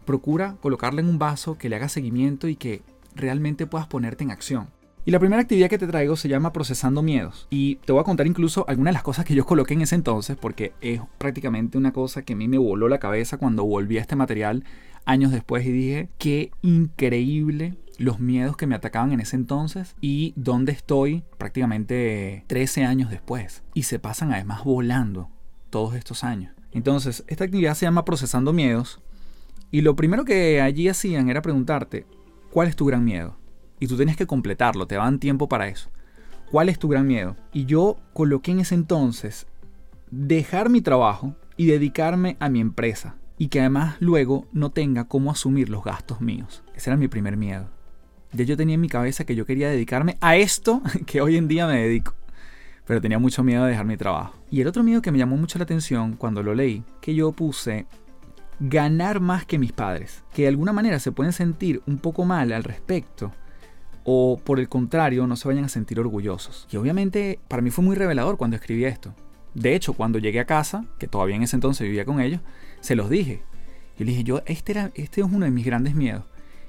Procura 0.05 0.57
colocarla 0.61 1.01
en 1.01 1.09
un 1.09 1.19
vaso 1.19 1.57
que 1.57 1.71
le 1.71 1.77
haga 1.77 1.89
seguimiento 1.89 2.47
y 2.47 2.57
que 2.57 2.83
realmente 3.15 3.67
puedas 3.67 3.87
ponerte 3.87 4.25
en 4.25 4.31
acción. 4.31 4.69
Y 5.07 5.13
la 5.13 5.19
primera 5.19 5.41
actividad 5.41 5.71
que 5.71 5.79
te 5.79 5.87
traigo 5.87 6.15
se 6.15 6.29
llama 6.29 6.53
Procesando 6.53 7.03
Miedos. 7.03 7.49
Y 7.49 7.77
te 7.77 7.93
voy 7.93 8.03
a 8.03 8.05
contar 8.05 8.27
incluso 8.27 8.67
algunas 8.69 8.91
de 8.91 8.97
las 8.97 9.03
cosas 9.03 9.25
que 9.25 9.35
yo 9.35 9.47
coloqué 9.47 9.73
en 9.73 9.81
ese 9.81 9.95
entonces, 9.95 10.37
porque 10.37 10.75
es 10.83 11.01
prácticamente 11.17 11.79
una 11.79 11.93
cosa 11.93 12.23
que 12.23 12.35
a 12.35 12.37
mí 12.37 12.49
me 12.49 12.59
voló 12.59 12.87
la 12.89 12.99
cabeza 12.99 13.39
cuando 13.39 13.65
volví 13.65 13.97
a 13.97 14.03
este 14.03 14.15
material 14.15 14.63
años 15.05 15.33
después 15.33 15.67
y 15.67 15.73
dije, 15.73 16.09
qué 16.19 16.51
increíble 16.63 17.77
los 17.99 18.21
miedos 18.21 18.57
que 18.57 18.67
me 18.67 18.75
atacaban 18.75 19.13
en 19.13 19.21
ese 19.21 19.37
entonces 19.37 19.95
y 20.01 20.33
dónde 20.37 20.73
estoy 20.73 21.23
prácticamente 21.39 22.45
13 22.49 22.85
años 22.85 23.11
después. 23.11 23.63
Y 23.75 23.85
se 23.85 23.99
pasan 23.99 24.33
además 24.33 24.65
volando 24.65 25.31
todos 25.71 25.95
estos 25.95 26.25
años. 26.25 26.53
Entonces, 26.73 27.25
esta 27.27 27.45
actividad 27.45 27.75
se 27.75 27.87
llama 27.87 28.05
Procesando 28.05 28.53
Miedos 28.53 29.01
y 29.71 29.83
lo 29.83 29.97
primero 29.97 30.25
que 30.25 30.61
allí 30.61 30.89
hacían 30.89 31.29
era 31.29 31.43
preguntarte, 31.43 32.07
¿cuál 32.51 32.69
es 32.69 32.77
tu 32.77 32.87
gran 32.87 33.05
miedo? 33.05 33.37
Y 33.79 33.87
tú 33.87 33.97
tienes 33.97 34.17
que 34.17 34.27
completarlo, 34.27 34.87
te 34.87 34.97
dan 34.97 35.19
tiempo 35.19 35.49
para 35.49 35.69
eso. 35.69 35.91
¿Cuál 36.51 36.69
es 36.69 36.79
tu 36.79 36.89
gran 36.89 37.07
miedo? 37.07 37.37
Y 37.53 37.65
yo 37.65 37.97
coloqué 38.13 38.51
en 38.51 38.61
ese 38.61 38.75
entonces 38.75 39.47
dejar 40.11 40.69
mi 40.69 40.83
trabajo 40.83 41.35
y 41.57 41.67
dedicarme 41.67 42.37
a 42.41 42.49
mi 42.49 42.61
empresa 42.61 43.17
y 43.43 43.49
que 43.49 43.59
además 43.59 43.97
luego 43.99 44.47
no 44.53 44.71
tenga 44.71 45.09
cómo 45.09 45.33
asumir 45.33 45.69
los 45.69 45.83
gastos 45.83 46.21
míos. 46.21 46.63
Ese 46.77 46.91
era 46.91 46.97
mi 46.97 47.09
primer 47.09 47.37
miedo. 47.37 47.69
Ya 48.31 48.45
yo 48.45 48.57
tenía 48.57 48.77
en 48.77 48.81
mi 48.81 48.89
cabeza 48.89 49.25
que 49.25 49.35
yo 49.35 49.47
quería 49.47 49.69
dedicarme 49.69 50.17
a 50.21 50.37
esto 50.37 50.81
que 51.07 51.21
hoy 51.21 51.37
en 51.37 51.49
día 51.49 51.67
me 51.67 51.83
dedico. 51.83 52.15
pero 52.87 53.01
tenía 53.01 53.19
mucho 53.19 53.43
miedo 53.43 53.65
de 53.65 53.71
dejar 53.71 53.85
mi 53.85 53.97
trabajo. 53.97 54.39
Y 54.49 54.61
el 54.61 54.69
otro 54.69 54.85
miedo 54.85 55.03
que 55.03 55.11
me 55.11 55.19
llamó 55.19 55.37
mucho 55.37 55.59
la 55.59 55.65
atención 55.65 56.15
cuando 56.15 56.45
lo 56.45 56.55
leí, 56.55 56.85
que 57.01 57.17
yo 57.17 57.33
puse 57.33 57.87
ganar 58.61 59.19
más 59.19 59.45
que 59.45 59.59
mis 59.59 59.73
padres, 59.73 60.23
que 60.33 60.43
de 60.43 60.49
alguna 60.49 60.73
manera 60.73 61.01
se 61.01 61.11
pueden 61.11 61.33
sentir 61.33 61.83
un 61.89 61.99
poco 61.99 62.25
mal 62.25 62.53
al 62.53 62.63
respecto, 62.63 63.33
o 64.05 64.39
por 64.39 64.61
el 64.61 64.69
contrario 64.69 65.27
no 65.27 65.35
se 65.35 65.49
vayan 65.49 65.65
a 65.65 65.69
sentir 65.69 65.99
orgullosos. 65.99 66.69
Y 66.71 66.77
obviamente 66.77 67.41
para 67.49 67.61
mí 67.61 67.71
fue 67.71 67.85
muy 67.85 67.97
revelador 67.97 68.37
cuando 68.37 68.55
escribí 68.55 68.85
esto. 68.85 69.17
De 69.55 69.75
hecho, 69.75 69.93
cuando 69.93 70.19
llegué 70.19 70.41
a 70.41 70.47
casa, 70.47 70.87
que 70.99 71.09
todavía 71.09 71.37
en 71.37 71.43
ese 71.43 71.57
entonces 71.57 71.87
vivía 71.87 72.05
con 72.05 72.21
ellos, 72.21 72.41
se 72.83 72.95
los 72.97 73.09
dije. 73.09 73.43
Yo 73.99 74.05
les 74.05 74.09
dije, 74.09 74.25
yo, 74.25 74.43
este, 74.45 74.73
era, 74.73 74.91
este 74.95 75.23
es 75.23 75.27
uno 75.27 75.47
de 75.47 75.51
mis 75.51 75.65
grandes 75.65 75.95
miedos. 75.95 76.25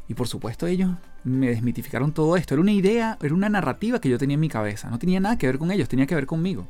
Y 0.07 0.13
por 0.13 0.27
supuesto 0.27 0.67
ellos 0.67 0.91
me 1.23 1.49
desmitificaron 1.49 2.13
todo 2.13 2.37
esto. 2.37 2.53
Era 2.53 2.61
una 2.61 2.71
idea, 2.71 3.17
era 3.21 3.33
una 3.33 3.49
narrativa 3.49 3.99
que 3.99 4.09
yo 4.09 4.17
tenía 4.17 4.35
en 4.35 4.39
mi 4.39 4.49
cabeza. 4.49 4.89
No 4.89 4.99
tenía 4.99 5.19
nada 5.19 5.37
que 5.37 5.47
ver 5.47 5.57
con 5.57 5.71
ellos, 5.71 5.89
tenía 5.89 6.05
que 6.05 6.15
ver 6.15 6.25
conmigo. 6.25 6.67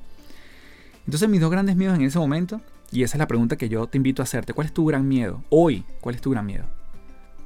Entonces 1.05 1.27
mis 1.27 1.41
dos 1.41 1.51
grandes 1.51 1.75
miedos 1.75 1.95
en 1.97 2.05
ese 2.05 2.17
momento, 2.17 2.61
y 2.91 3.03
esa 3.03 3.17
es 3.17 3.19
la 3.19 3.27
pregunta 3.27 3.57
que 3.57 3.69
yo 3.69 3.87
te 3.87 3.97
invito 3.97 4.21
a 4.21 4.23
hacerte, 4.23 4.53
¿cuál 4.53 4.67
es 4.67 4.73
tu 4.73 4.85
gran 4.85 5.07
miedo? 5.07 5.43
Hoy, 5.49 5.83
¿cuál 5.99 6.15
es 6.15 6.21
tu 6.21 6.31
gran 6.31 6.45
miedo? 6.45 6.65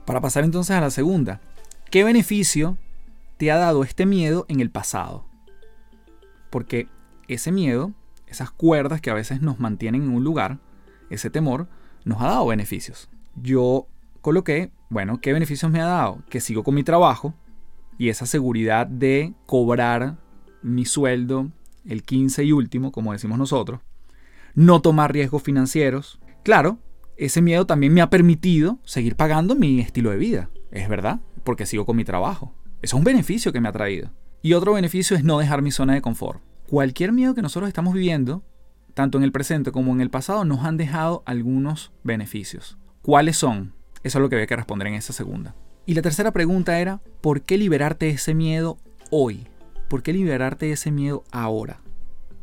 Para 0.05 0.21
pasar 0.21 0.43
entonces 0.43 0.75
a 0.75 0.81
la 0.81 0.91
segunda, 0.91 1.41
¿qué 1.89 2.03
beneficio 2.03 2.77
te 3.37 3.51
ha 3.51 3.57
dado 3.57 3.83
este 3.83 4.05
miedo 4.05 4.45
en 4.49 4.59
el 4.59 4.69
pasado? 4.69 5.25
Porque 6.51 6.87
ese 7.27 7.51
miedo, 7.51 7.93
esas 8.27 8.51
cuerdas 8.51 9.01
que 9.01 9.09
a 9.09 9.15
veces 9.15 9.41
nos 9.41 9.59
mantienen 9.59 10.03
en 10.03 10.09
un 10.09 10.23
lugar, 10.23 10.59
ese 11.09 11.29
temor, 11.29 11.67
nos 12.07 12.21
ha 12.21 12.27
dado 12.27 12.47
beneficios. 12.47 13.09
Yo 13.35 13.87
coloqué, 14.21 14.71
bueno, 14.89 15.19
¿qué 15.21 15.33
beneficios 15.33 15.71
me 15.71 15.81
ha 15.81 15.85
dado? 15.85 16.23
Que 16.29 16.41
sigo 16.41 16.63
con 16.63 16.73
mi 16.73 16.83
trabajo 16.83 17.33
y 17.97 18.09
esa 18.09 18.25
seguridad 18.25 18.87
de 18.87 19.33
cobrar 19.45 20.17
mi 20.61 20.85
sueldo 20.85 21.51
el 21.85 22.03
15 22.03 22.43
y 22.43 22.51
último, 22.51 22.91
como 22.91 23.13
decimos 23.13 23.37
nosotros, 23.37 23.81
no 24.55 24.81
tomar 24.81 25.13
riesgos 25.13 25.43
financieros. 25.43 26.19
Claro, 26.43 26.79
ese 27.17 27.41
miedo 27.41 27.65
también 27.65 27.93
me 27.93 28.01
ha 28.01 28.09
permitido 28.09 28.79
seguir 28.83 29.15
pagando 29.15 29.55
mi 29.55 29.79
estilo 29.79 30.11
de 30.11 30.17
vida, 30.17 30.49
es 30.71 30.87
verdad, 30.87 31.19
porque 31.43 31.65
sigo 31.65 31.85
con 31.85 31.97
mi 31.97 32.05
trabajo. 32.05 32.53
Eso 32.81 32.95
es 32.95 32.99
un 32.99 33.03
beneficio 33.03 33.51
que 33.51 33.59
me 33.59 33.69
ha 33.69 33.73
traído. 33.73 34.11
Y 34.41 34.53
otro 34.53 34.73
beneficio 34.73 35.17
es 35.17 35.23
no 35.23 35.39
dejar 35.39 35.61
mi 35.61 35.71
zona 35.71 35.93
de 35.93 36.01
confort. 36.01 36.41
Cualquier 36.69 37.11
miedo 37.11 37.33
que 37.33 37.41
nosotros 37.41 37.67
estamos 37.67 37.93
viviendo, 37.93 38.43
tanto 38.97 39.19
en 39.19 39.23
el 39.23 39.31
presente 39.31 39.71
como 39.71 39.93
en 39.93 40.01
el 40.01 40.09
pasado, 40.09 40.43
nos 40.43 40.65
han 40.65 40.75
dejado 40.75 41.21
algunos 41.27 41.91
beneficios. 42.03 42.79
¿Cuáles 43.03 43.37
son? 43.37 43.75
Eso 44.01 44.17
es 44.17 44.21
lo 44.23 44.27
que 44.27 44.37
había 44.37 44.47
que 44.47 44.55
responder 44.55 44.87
en 44.87 44.95
esa 44.95 45.13
segunda. 45.13 45.53
Y 45.85 45.93
la 45.93 46.01
tercera 46.01 46.31
pregunta 46.31 46.79
era, 46.79 46.99
¿por 47.21 47.43
qué 47.43 47.59
liberarte 47.59 48.07
de 48.07 48.13
ese 48.13 48.33
miedo 48.33 48.79
hoy? 49.11 49.45
¿Por 49.87 50.01
qué 50.01 50.13
liberarte 50.13 50.65
de 50.65 50.71
ese 50.71 50.89
miedo 50.89 51.23
ahora? 51.31 51.79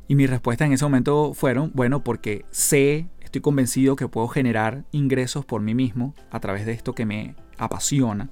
Y 0.06 0.14
mi 0.14 0.28
respuesta 0.28 0.64
en 0.64 0.72
ese 0.72 0.84
momento 0.84 1.34
fueron, 1.34 1.72
bueno, 1.74 2.04
porque 2.04 2.44
sé, 2.52 3.08
estoy 3.20 3.40
convencido 3.40 3.96
que 3.96 4.06
puedo 4.06 4.28
generar 4.28 4.84
ingresos 4.92 5.44
por 5.44 5.60
mí 5.60 5.74
mismo 5.74 6.14
a 6.30 6.38
través 6.38 6.66
de 6.66 6.72
esto 6.72 6.94
que 6.94 7.04
me 7.04 7.34
apasiona. 7.58 8.30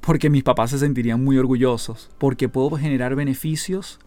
Porque 0.00 0.30
mis 0.30 0.42
papás 0.42 0.70
se 0.70 0.78
sentirían 0.78 1.22
muy 1.22 1.36
orgullosos. 1.36 2.08
Porque 2.16 2.48
puedo 2.48 2.70
generar 2.78 3.14
beneficios 3.14 3.98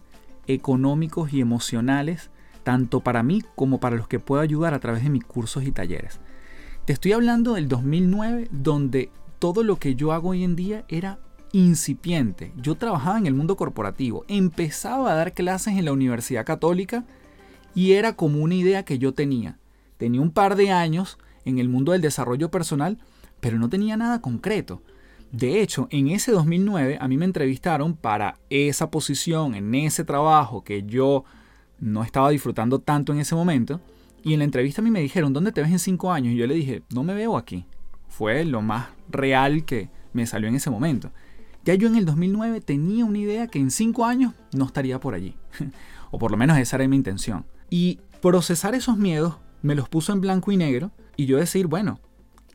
económicos 0.48 1.32
y 1.32 1.40
emocionales 1.40 2.32
tanto 2.62 3.00
para 3.00 3.22
mí 3.22 3.42
como 3.54 3.80
para 3.80 3.96
los 3.96 4.08
que 4.08 4.20
puedo 4.20 4.42
ayudar 4.42 4.74
a 4.74 4.80
través 4.80 5.02
de 5.02 5.10
mis 5.10 5.24
cursos 5.24 5.64
y 5.64 5.72
talleres. 5.72 6.20
Te 6.84 6.92
estoy 6.92 7.12
hablando 7.12 7.54
del 7.54 7.68
2009 7.68 8.48
donde 8.50 9.10
todo 9.38 9.62
lo 9.62 9.76
que 9.76 9.94
yo 9.94 10.12
hago 10.12 10.30
hoy 10.30 10.44
en 10.44 10.56
día 10.56 10.84
era 10.88 11.18
incipiente. 11.52 12.52
Yo 12.56 12.76
trabajaba 12.76 13.18
en 13.18 13.26
el 13.26 13.34
mundo 13.34 13.56
corporativo, 13.56 14.24
empezaba 14.28 15.10
a 15.10 15.14
dar 15.14 15.34
clases 15.34 15.76
en 15.76 15.84
la 15.84 15.92
Universidad 15.92 16.44
Católica 16.44 17.04
y 17.74 17.92
era 17.92 18.14
como 18.14 18.42
una 18.42 18.54
idea 18.54 18.84
que 18.84 18.98
yo 18.98 19.14
tenía. 19.14 19.58
Tenía 19.96 20.20
un 20.20 20.30
par 20.30 20.56
de 20.56 20.70
años 20.70 21.18
en 21.44 21.58
el 21.58 21.68
mundo 21.68 21.92
del 21.92 22.00
desarrollo 22.00 22.50
personal, 22.50 22.98
pero 23.40 23.58
no 23.58 23.68
tenía 23.68 23.96
nada 23.96 24.20
concreto. 24.20 24.82
De 25.32 25.62
hecho, 25.62 25.86
en 25.90 26.08
ese 26.08 26.32
2009 26.32 26.98
a 27.00 27.06
mí 27.06 27.16
me 27.16 27.24
entrevistaron 27.24 27.94
para 27.94 28.38
esa 28.50 28.90
posición, 28.90 29.54
en 29.54 29.74
ese 29.74 30.04
trabajo 30.04 30.64
que 30.64 30.82
yo 30.82 31.24
no 31.80 32.02
estaba 32.02 32.30
disfrutando 32.30 32.78
tanto 32.78 33.12
en 33.12 33.20
ese 33.20 33.34
momento. 33.34 33.80
Y 34.22 34.34
en 34.34 34.40
la 34.40 34.44
entrevista 34.44 34.82
a 34.82 34.84
mí 34.84 34.90
me 34.90 35.00
dijeron, 35.00 35.32
¿dónde 35.32 35.52
te 35.52 35.62
ves 35.62 35.70
en 35.70 35.78
cinco 35.78 36.12
años? 36.12 36.34
Y 36.34 36.36
yo 36.36 36.46
le 36.46 36.54
dije, 36.54 36.82
no 36.90 37.02
me 37.02 37.14
veo 37.14 37.36
aquí. 37.36 37.64
Fue 38.08 38.44
lo 38.44 38.60
más 38.60 38.88
real 39.08 39.64
que 39.64 39.88
me 40.12 40.26
salió 40.26 40.48
en 40.48 40.56
ese 40.56 40.70
momento. 40.70 41.10
Ya 41.64 41.74
yo 41.74 41.88
en 41.88 41.96
el 41.96 42.04
2009 42.04 42.60
tenía 42.60 43.04
una 43.04 43.18
idea 43.18 43.46
que 43.46 43.58
en 43.58 43.70
cinco 43.70 44.04
años 44.04 44.34
no 44.52 44.66
estaría 44.66 45.00
por 45.00 45.14
allí. 45.14 45.36
o 46.10 46.18
por 46.18 46.30
lo 46.30 46.36
menos 46.36 46.58
esa 46.58 46.76
era 46.76 46.88
mi 46.88 46.96
intención. 46.96 47.46
Y 47.70 48.00
procesar 48.20 48.74
esos 48.74 48.96
miedos 48.96 49.36
me 49.62 49.74
los 49.74 49.88
puso 49.88 50.12
en 50.12 50.20
blanco 50.20 50.52
y 50.52 50.56
negro 50.56 50.90
y 51.16 51.26
yo 51.26 51.38
decir, 51.38 51.66
bueno, 51.66 52.00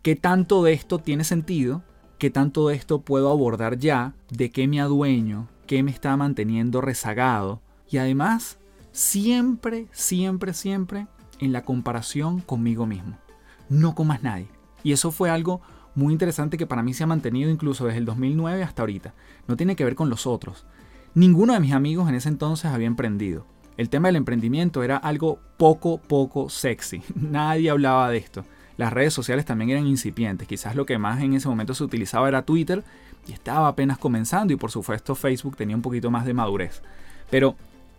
¿qué 0.02 0.16
tanto 0.16 0.64
de 0.64 0.74
esto 0.74 1.00
tiene 1.00 1.24
sentido? 1.24 1.84
¿Qué 2.18 2.30
tanto 2.30 2.68
de 2.68 2.76
esto 2.76 3.02
puedo 3.02 3.30
abordar 3.32 3.78
ya? 3.78 4.14
¿De 4.30 4.50
qué 4.50 4.68
me 4.68 4.82
adueño? 4.82 5.48
¿Qué 5.68 5.84
me 5.84 5.92
está 5.92 6.16
manteniendo 6.18 6.82
rezagado? 6.82 7.62
Y 7.90 7.98
además, 7.98 8.58
siempre, 8.96 9.88
siempre, 9.92 10.54
siempre 10.54 11.08
en 11.40 11.52
la 11.52 11.64
comparación 11.64 12.40
conmigo 12.40 12.86
mismo, 12.86 13.18
no 13.68 13.94
con 13.94 14.08
más 14.08 14.24
nadie. 14.24 14.48
Y 14.84 14.94
eso 14.94 15.12
fue 15.12 15.30
algo 15.30 15.62
muy 15.96 16.14
interesante 16.14 16.58
que 16.58 16.66
para 16.66 16.82
mí 16.82 16.94
se 16.94 17.04
ha 17.04 17.08
mantenido 17.08 17.52
incluso 17.52 17.86
desde 17.86 18.00
el 18.00 18.06
2009 18.06 18.64
hasta 18.64 18.84
ahorita. 18.84 19.14
No 19.48 19.58
tiene 19.58 19.76
que 19.76 19.84
ver 19.84 19.96
con 19.96 20.10
los 20.10 20.26
otros. 20.26 20.66
Ninguno 21.14 21.54
de 21.54 21.60
mis 21.60 21.74
amigos 21.74 22.08
en 22.08 22.16
ese 22.16 22.30
entonces 22.30 22.72
había 22.72 22.88
emprendido. 22.88 23.46
El 23.76 23.90
tema 23.90 24.08
del 24.08 24.16
emprendimiento 24.16 24.82
era 24.82 24.96
algo 24.96 25.40
poco, 25.58 25.98
poco 25.98 26.50
sexy. 26.50 27.02
Nadie 27.16 27.70
hablaba 27.70 28.10
de 28.10 28.18
esto. 28.18 28.46
Las 28.78 28.94
redes 28.94 29.14
sociales 29.14 29.44
también 29.44 29.72
eran 29.72 29.88
incipientes. 29.88 30.48
Quizás 30.48 30.74
lo 30.74 30.86
que 30.86 30.98
más 30.98 31.22
en 31.22 31.34
ese 31.34 31.50
momento 31.50 31.74
se 31.74 31.84
utilizaba 31.84 32.30
era 32.30 32.46
Twitter 32.46 32.84
y 33.28 33.34
estaba 33.34 33.68
apenas 33.68 33.98
comenzando 33.98 34.54
y 34.54 34.58
por 34.58 34.72
supuesto 34.72 35.16
Facebook 35.16 35.58
tenía 35.58 35.76
un 35.76 35.82
poquito 35.82 36.10
más 36.12 36.26
de 36.26 36.34
madurez. 36.34 36.82
Pero 37.30 37.56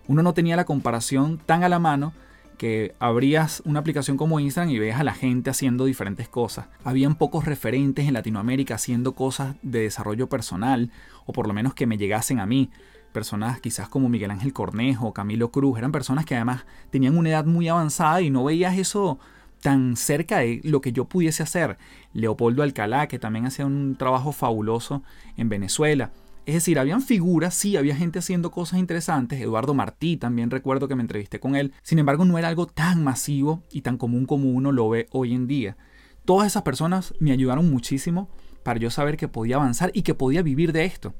uno 0.08 0.22
no 0.22 0.34
tenía 0.34 0.56
la 0.56 0.64
comparación 0.64 1.38
tan 1.44 1.64
a 1.64 1.68
la 1.68 1.78
mano 1.78 2.12
que 2.56 2.94
abrías 2.98 3.62
una 3.64 3.80
aplicación 3.80 4.16
como 4.16 4.40
Instagram 4.40 4.74
y 4.74 4.78
veías 4.78 5.00
a 5.00 5.04
la 5.04 5.12
gente 5.12 5.50
haciendo 5.50 5.84
diferentes 5.84 6.28
cosas. 6.28 6.66
Habían 6.84 7.14
pocos 7.14 7.44
referentes 7.44 8.06
en 8.06 8.14
Latinoamérica 8.14 8.76
haciendo 8.76 9.14
cosas 9.14 9.56
de 9.62 9.80
desarrollo 9.80 10.28
personal, 10.28 10.90
o 11.26 11.32
por 11.32 11.46
lo 11.46 11.54
menos 11.54 11.74
que 11.74 11.86
me 11.86 11.98
llegasen 11.98 12.40
a 12.40 12.46
mí. 12.46 12.70
Personas 13.12 13.60
quizás 13.60 13.88
como 13.88 14.08
Miguel 14.08 14.30
Ángel 14.30 14.52
Cornejo, 14.52 15.12
Camilo 15.12 15.50
Cruz, 15.50 15.78
eran 15.78 15.92
personas 15.92 16.24
que 16.24 16.34
además 16.34 16.64
tenían 16.90 17.16
una 17.16 17.30
edad 17.30 17.44
muy 17.44 17.68
avanzada 17.68 18.20
y 18.20 18.30
no 18.30 18.44
veías 18.44 18.76
eso 18.78 19.18
tan 19.62 19.96
cerca 19.96 20.38
de 20.38 20.60
lo 20.64 20.80
que 20.80 20.92
yo 20.92 21.06
pudiese 21.06 21.42
hacer. 21.42 21.78
Leopoldo 22.12 22.62
Alcalá, 22.62 23.08
que 23.08 23.18
también 23.18 23.46
hacía 23.46 23.66
un 23.66 23.96
trabajo 23.96 24.32
fabuloso 24.32 25.02
en 25.36 25.48
Venezuela. 25.48 26.10
Es 26.46 26.54
decir, 26.54 26.78
habían 26.78 27.02
figuras, 27.02 27.54
sí, 27.54 27.76
había 27.76 27.96
gente 27.96 28.20
haciendo 28.20 28.52
cosas 28.52 28.78
interesantes. 28.78 29.40
Eduardo 29.40 29.74
Martí, 29.74 30.16
también 30.16 30.48
recuerdo 30.48 30.86
que 30.86 30.94
me 30.94 31.02
entrevisté 31.02 31.40
con 31.40 31.56
él. 31.56 31.72
Sin 31.82 31.98
embargo, 31.98 32.24
no 32.24 32.38
era 32.38 32.46
algo 32.46 32.66
tan 32.66 33.02
masivo 33.02 33.64
y 33.72 33.80
tan 33.82 33.98
común 33.98 34.26
como 34.26 34.50
uno 34.50 34.70
lo 34.70 34.88
ve 34.88 35.08
hoy 35.10 35.34
en 35.34 35.48
día. 35.48 35.76
Todas 36.24 36.46
esas 36.46 36.62
personas 36.62 37.14
me 37.18 37.32
ayudaron 37.32 37.68
muchísimo 37.68 38.30
para 38.62 38.78
yo 38.78 38.90
saber 38.90 39.16
que 39.16 39.26
podía 39.26 39.56
avanzar 39.56 39.90
y 39.92 40.02
que 40.02 40.14
podía 40.14 40.42
vivir 40.42 40.72
de 40.72 40.84
esto. 40.84 41.14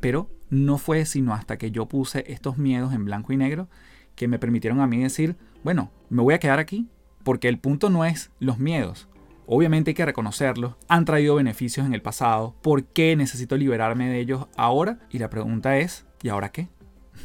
Pero 0.00 0.28
no 0.50 0.78
fue 0.78 1.06
sino 1.06 1.32
hasta 1.32 1.58
que 1.58 1.70
yo 1.70 1.86
puse 1.86 2.24
estos 2.26 2.58
miedos 2.58 2.92
en 2.92 3.04
blanco 3.04 3.32
y 3.32 3.36
negro 3.36 3.68
que 4.16 4.26
me 4.26 4.40
permitieron 4.40 4.80
a 4.80 4.88
mí 4.88 5.00
decir, 5.00 5.36
bueno, 5.62 5.92
me 6.10 6.22
voy 6.22 6.34
a 6.34 6.40
quedar 6.40 6.58
aquí, 6.58 6.88
porque 7.22 7.48
el 7.48 7.60
punto 7.60 7.88
no 7.88 8.04
es 8.04 8.32
los 8.40 8.58
miedos, 8.58 9.08
Obviamente 9.46 9.90
hay 9.90 9.94
que 9.94 10.06
reconocerlos, 10.06 10.74
han 10.88 11.04
traído 11.04 11.34
beneficios 11.34 11.86
en 11.86 11.94
el 11.94 12.02
pasado, 12.02 12.54
¿por 12.62 12.84
qué 12.84 13.16
necesito 13.16 13.56
liberarme 13.56 14.08
de 14.08 14.20
ellos 14.20 14.46
ahora? 14.56 15.00
Y 15.10 15.18
la 15.18 15.30
pregunta 15.30 15.78
es, 15.78 16.06
¿y 16.22 16.28
ahora 16.28 16.52
qué? 16.52 16.68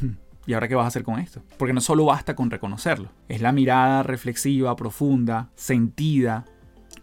¿Y 0.46 0.54
ahora 0.54 0.66
qué 0.66 0.74
vas 0.74 0.84
a 0.84 0.88
hacer 0.88 1.04
con 1.04 1.20
esto? 1.20 1.42
Porque 1.58 1.74
no 1.74 1.80
solo 1.80 2.06
basta 2.06 2.34
con 2.34 2.50
reconocerlo, 2.50 3.10
es 3.28 3.40
la 3.40 3.52
mirada 3.52 4.02
reflexiva, 4.02 4.74
profunda, 4.76 5.50
sentida, 5.54 6.44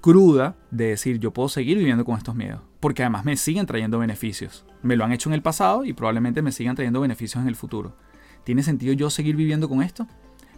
cruda 0.01 0.55
de 0.69 0.89
decir 0.89 1.19
yo 1.19 1.31
puedo 1.31 1.49
seguir 1.49 1.77
viviendo 1.77 2.05
con 2.05 2.17
estos 2.17 2.35
miedos, 2.35 2.61
porque 2.79 3.03
además 3.03 3.23
me 3.23 3.37
siguen 3.37 3.65
trayendo 3.65 3.99
beneficios. 3.99 4.65
Me 4.81 4.95
lo 4.95 5.05
han 5.05 5.11
hecho 5.11 5.29
en 5.29 5.33
el 5.33 5.41
pasado 5.41 5.85
y 5.85 5.93
probablemente 5.93 6.41
me 6.41 6.51
sigan 6.51 6.75
trayendo 6.75 7.01
beneficios 7.01 7.41
en 7.41 7.47
el 7.47 7.55
futuro. 7.55 7.95
¿Tiene 8.43 8.63
sentido 8.63 8.93
yo 8.93 9.09
seguir 9.09 9.35
viviendo 9.35 9.67
con 9.69 9.81
esto? 9.81 10.07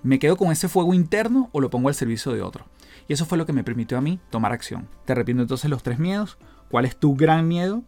¿Me 0.04 0.20
quedo 0.20 0.36
con 0.36 0.52
ese 0.52 0.68
fuego 0.68 0.94
interno 0.94 1.50
o 1.54 1.62
lo 1.62 1.70
pongo 1.70 1.88
al 1.88 1.96
servicio 1.96 2.34
de 2.34 2.42
otro? 2.42 2.66
Y 3.08 3.14
eso 3.14 3.26
fue 3.26 3.38
lo 3.38 3.46
que 3.46 3.54
me 3.54 3.64
permitió 3.64 3.98
a 3.98 4.02
mí 4.02 4.20
tomar 4.30 4.52
acción. 4.52 4.88
Te 5.06 5.16
repito 5.16 5.42
entonces 5.42 5.70
los 5.70 5.84
tres 5.84 6.00
miedos. 6.00 6.38
¿Cuál 6.70 6.86
es 6.86 6.98
tu 6.98 7.16
gran 7.16 7.48
miedo? 7.48 7.84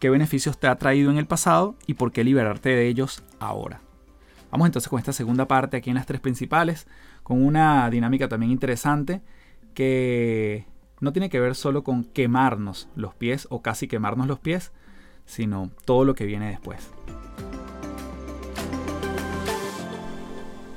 ¿Qué 0.00 0.10
beneficios 0.10 0.58
te 0.58 0.66
ha 0.66 0.76
traído 0.76 1.10
en 1.10 1.18
el 1.18 1.26
pasado? 1.26 1.76
¿Y 1.86 1.94
por 1.94 2.12
qué 2.12 2.24
liberarte 2.24 2.70
de 2.70 2.88
ellos 2.88 3.22
ahora? 3.38 3.80
Vamos 4.50 4.66
entonces 4.66 4.88
con 4.88 4.98
esta 4.98 5.12
segunda 5.12 5.46
parte 5.46 5.76
aquí 5.76 5.90
en 5.90 5.96
las 5.96 6.06
tres 6.06 6.20
principales, 6.20 6.86
con 7.22 7.44
una 7.44 7.88
dinámica 7.90 8.28
también 8.28 8.52
interesante 8.52 9.22
que 9.74 10.66
no 11.00 11.12
tiene 11.12 11.28
que 11.28 11.40
ver 11.40 11.54
solo 11.54 11.84
con 11.84 12.04
quemarnos 12.04 12.88
los 12.94 13.14
pies 13.14 13.46
o 13.50 13.62
casi 13.62 13.88
quemarnos 13.88 14.26
los 14.26 14.38
pies, 14.38 14.72
sino 15.24 15.70
todo 15.84 16.04
lo 16.04 16.14
que 16.14 16.26
viene 16.26 16.50
después. 16.50 16.90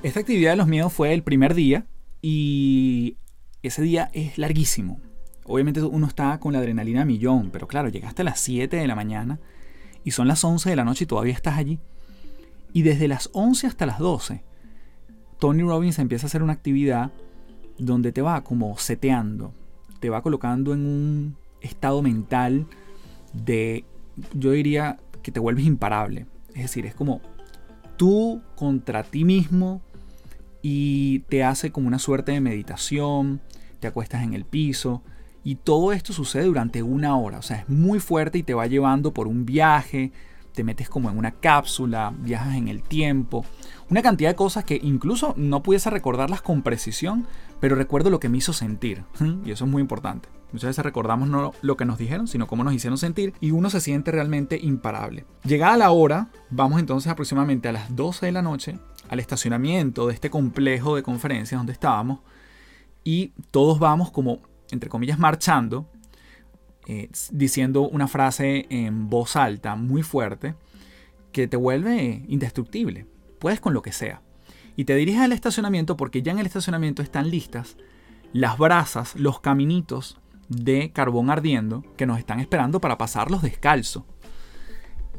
Esta 0.03 0.19
actividad 0.19 0.51
de 0.51 0.57
los 0.57 0.67
miedos 0.67 0.93
fue 0.93 1.13
el 1.13 1.23
primer 1.23 1.53
día 1.53 1.85
y 2.21 3.17
ese 3.67 3.81
día 3.81 4.09
es 4.13 4.37
larguísimo. 4.37 4.99
Obviamente 5.45 5.81
uno 5.81 6.07
está 6.07 6.39
con 6.39 6.53
la 6.53 6.59
adrenalina 6.59 7.03
a 7.03 7.05
millón, 7.05 7.51
pero 7.51 7.67
claro, 7.67 7.89
llegaste 7.89 8.21
a 8.21 8.25
las 8.25 8.39
7 8.39 8.75
de 8.75 8.87
la 8.87 8.95
mañana 8.95 9.39
y 10.03 10.11
son 10.11 10.27
las 10.27 10.43
11 10.43 10.69
de 10.69 10.75
la 10.75 10.83
noche 10.83 11.05
y 11.05 11.07
todavía 11.07 11.33
estás 11.33 11.57
allí. 11.57 11.79
Y 12.73 12.81
desde 12.81 13.07
las 13.07 13.29
11 13.33 13.67
hasta 13.67 13.85
las 13.85 13.99
12, 13.99 14.43
Tony 15.39 15.63
Robbins 15.63 15.99
empieza 15.99 16.25
a 16.25 16.27
hacer 16.27 16.43
una 16.43 16.53
actividad 16.53 17.11
donde 17.77 18.11
te 18.11 18.21
va 18.21 18.43
como 18.43 18.77
seteando, 18.77 19.53
te 19.99 20.09
va 20.09 20.21
colocando 20.21 20.73
en 20.73 20.85
un 20.85 21.37
estado 21.61 22.01
mental 22.01 22.67
de, 23.33 23.85
yo 24.33 24.51
diría 24.51 24.99
que 25.21 25.31
te 25.31 25.39
vuelves 25.39 25.65
imparable. 25.65 26.25
Es 26.49 26.63
decir, 26.63 26.85
es 26.85 26.95
como 26.95 27.21
tú 27.97 28.41
contra 28.55 29.03
ti 29.03 29.25
mismo 29.25 29.81
y 30.61 31.19
te 31.29 31.43
hace 31.43 31.71
como 31.71 31.87
una 31.87 31.99
suerte 31.99 32.31
de 32.31 32.41
meditación, 32.41 33.41
te 33.79 33.87
acuestas 33.87 34.23
en 34.23 34.33
el 34.33 34.45
piso 34.45 35.01
y 35.43 35.55
todo 35.55 35.93
esto 35.93 36.13
sucede 36.13 36.43
durante 36.43 36.83
una 36.83 37.17
hora. 37.17 37.39
O 37.39 37.41
sea, 37.41 37.57
es 37.57 37.69
muy 37.69 37.99
fuerte 37.99 38.37
y 38.37 38.43
te 38.43 38.53
va 38.53 38.67
llevando 38.67 39.13
por 39.13 39.27
un 39.27 39.45
viaje, 39.45 40.11
te 40.53 40.63
metes 40.63 40.89
como 40.89 41.09
en 41.09 41.17
una 41.17 41.31
cápsula, 41.31 42.13
viajas 42.17 42.55
en 42.55 42.67
el 42.67 42.81
tiempo, 42.81 43.45
una 43.89 44.01
cantidad 44.01 44.31
de 44.31 44.35
cosas 44.35 44.65
que 44.65 44.79
incluso 44.81 45.33
no 45.37 45.63
pudiese 45.63 45.89
recordarlas 45.89 46.41
con 46.41 46.63
precisión, 46.63 47.27
pero 47.59 47.75
recuerdo 47.75 48.09
lo 48.09 48.19
que 48.19 48.27
me 48.27 48.39
hizo 48.39 48.53
sentir. 48.53 49.03
Y 49.45 49.51
eso 49.51 49.65
es 49.65 49.71
muy 49.71 49.81
importante. 49.81 50.27
Muchas 50.51 50.69
veces 50.69 50.83
recordamos 50.83 51.27
no 51.27 51.53
lo 51.61 51.77
que 51.77 51.85
nos 51.85 51.97
dijeron, 51.97 52.27
sino 52.27 52.47
cómo 52.47 52.63
nos 52.63 52.73
hicieron 52.73 52.97
sentir 52.97 53.33
y 53.39 53.51
uno 53.51 53.69
se 53.69 53.81
siente 53.81 54.11
realmente 54.11 54.57
imparable. 54.61 55.25
Llegada 55.43 55.77
la 55.77 55.91
hora, 55.91 56.29
vamos 56.49 56.79
entonces 56.79 57.11
aproximadamente 57.11 57.67
a 57.67 57.73
las 57.73 57.95
12 57.95 58.25
de 58.25 58.31
la 58.31 58.41
noche 58.41 58.79
al 59.09 59.19
estacionamiento 59.19 60.07
de 60.07 60.13
este 60.13 60.29
complejo 60.29 60.95
de 60.95 61.03
conferencias 61.03 61.59
donde 61.59 61.73
estábamos 61.73 62.19
y 63.03 63.33
todos 63.51 63.79
vamos 63.79 64.11
como, 64.11 64.41
entre 64.71 64.89
comillas, 64.89 65.19
marchando 65.19 65.89
eh, 66.87 67.09
diciendo 67.31 67.81
una 67.81 68.07
frase 68.07 68.65
en 68.69 69.09
voz 69.09 69.35
alta, 69.35 69.75
muy 69.75 70.03
fuerte, 70.03 70.55
que 71.33 71.47
te 71.47 71.57
vuelve 71.57 72.23
indestructible. 72.29 73.05
Puedes 73.39 73.59
con 73.59 73.73
lo 73.73 73.81
que 73.81 73.91
sea. 73.91 74.21
Y 74.77 74.85
te 74.85 74.95
diriges 74.95 75.21
al 75.21 75.33
estacionamiento 75.33 75.97
porque 75.97 76.21
ya 76.21 76.31
en 76.31 76.39
el 76.39 76.45
estacionamiento 76.45 77.01
están 77.01 77.29
listas 77.29 77.75
las 78.31 78.57
brasas, 78.57 79.15
los 79.15 79.39
caminitos 79.39 80.17
de 80.47 80.91
carbón 80.91 81.29
ardiendo 81.29 81.83
que 81.97 82.05
nos 82.05 82.19
están 82.19 82.39
esperando 82.39 82.79
para 82.79 82.97
pasarlos 82.97 83.41
descalzo. 83.41 84.05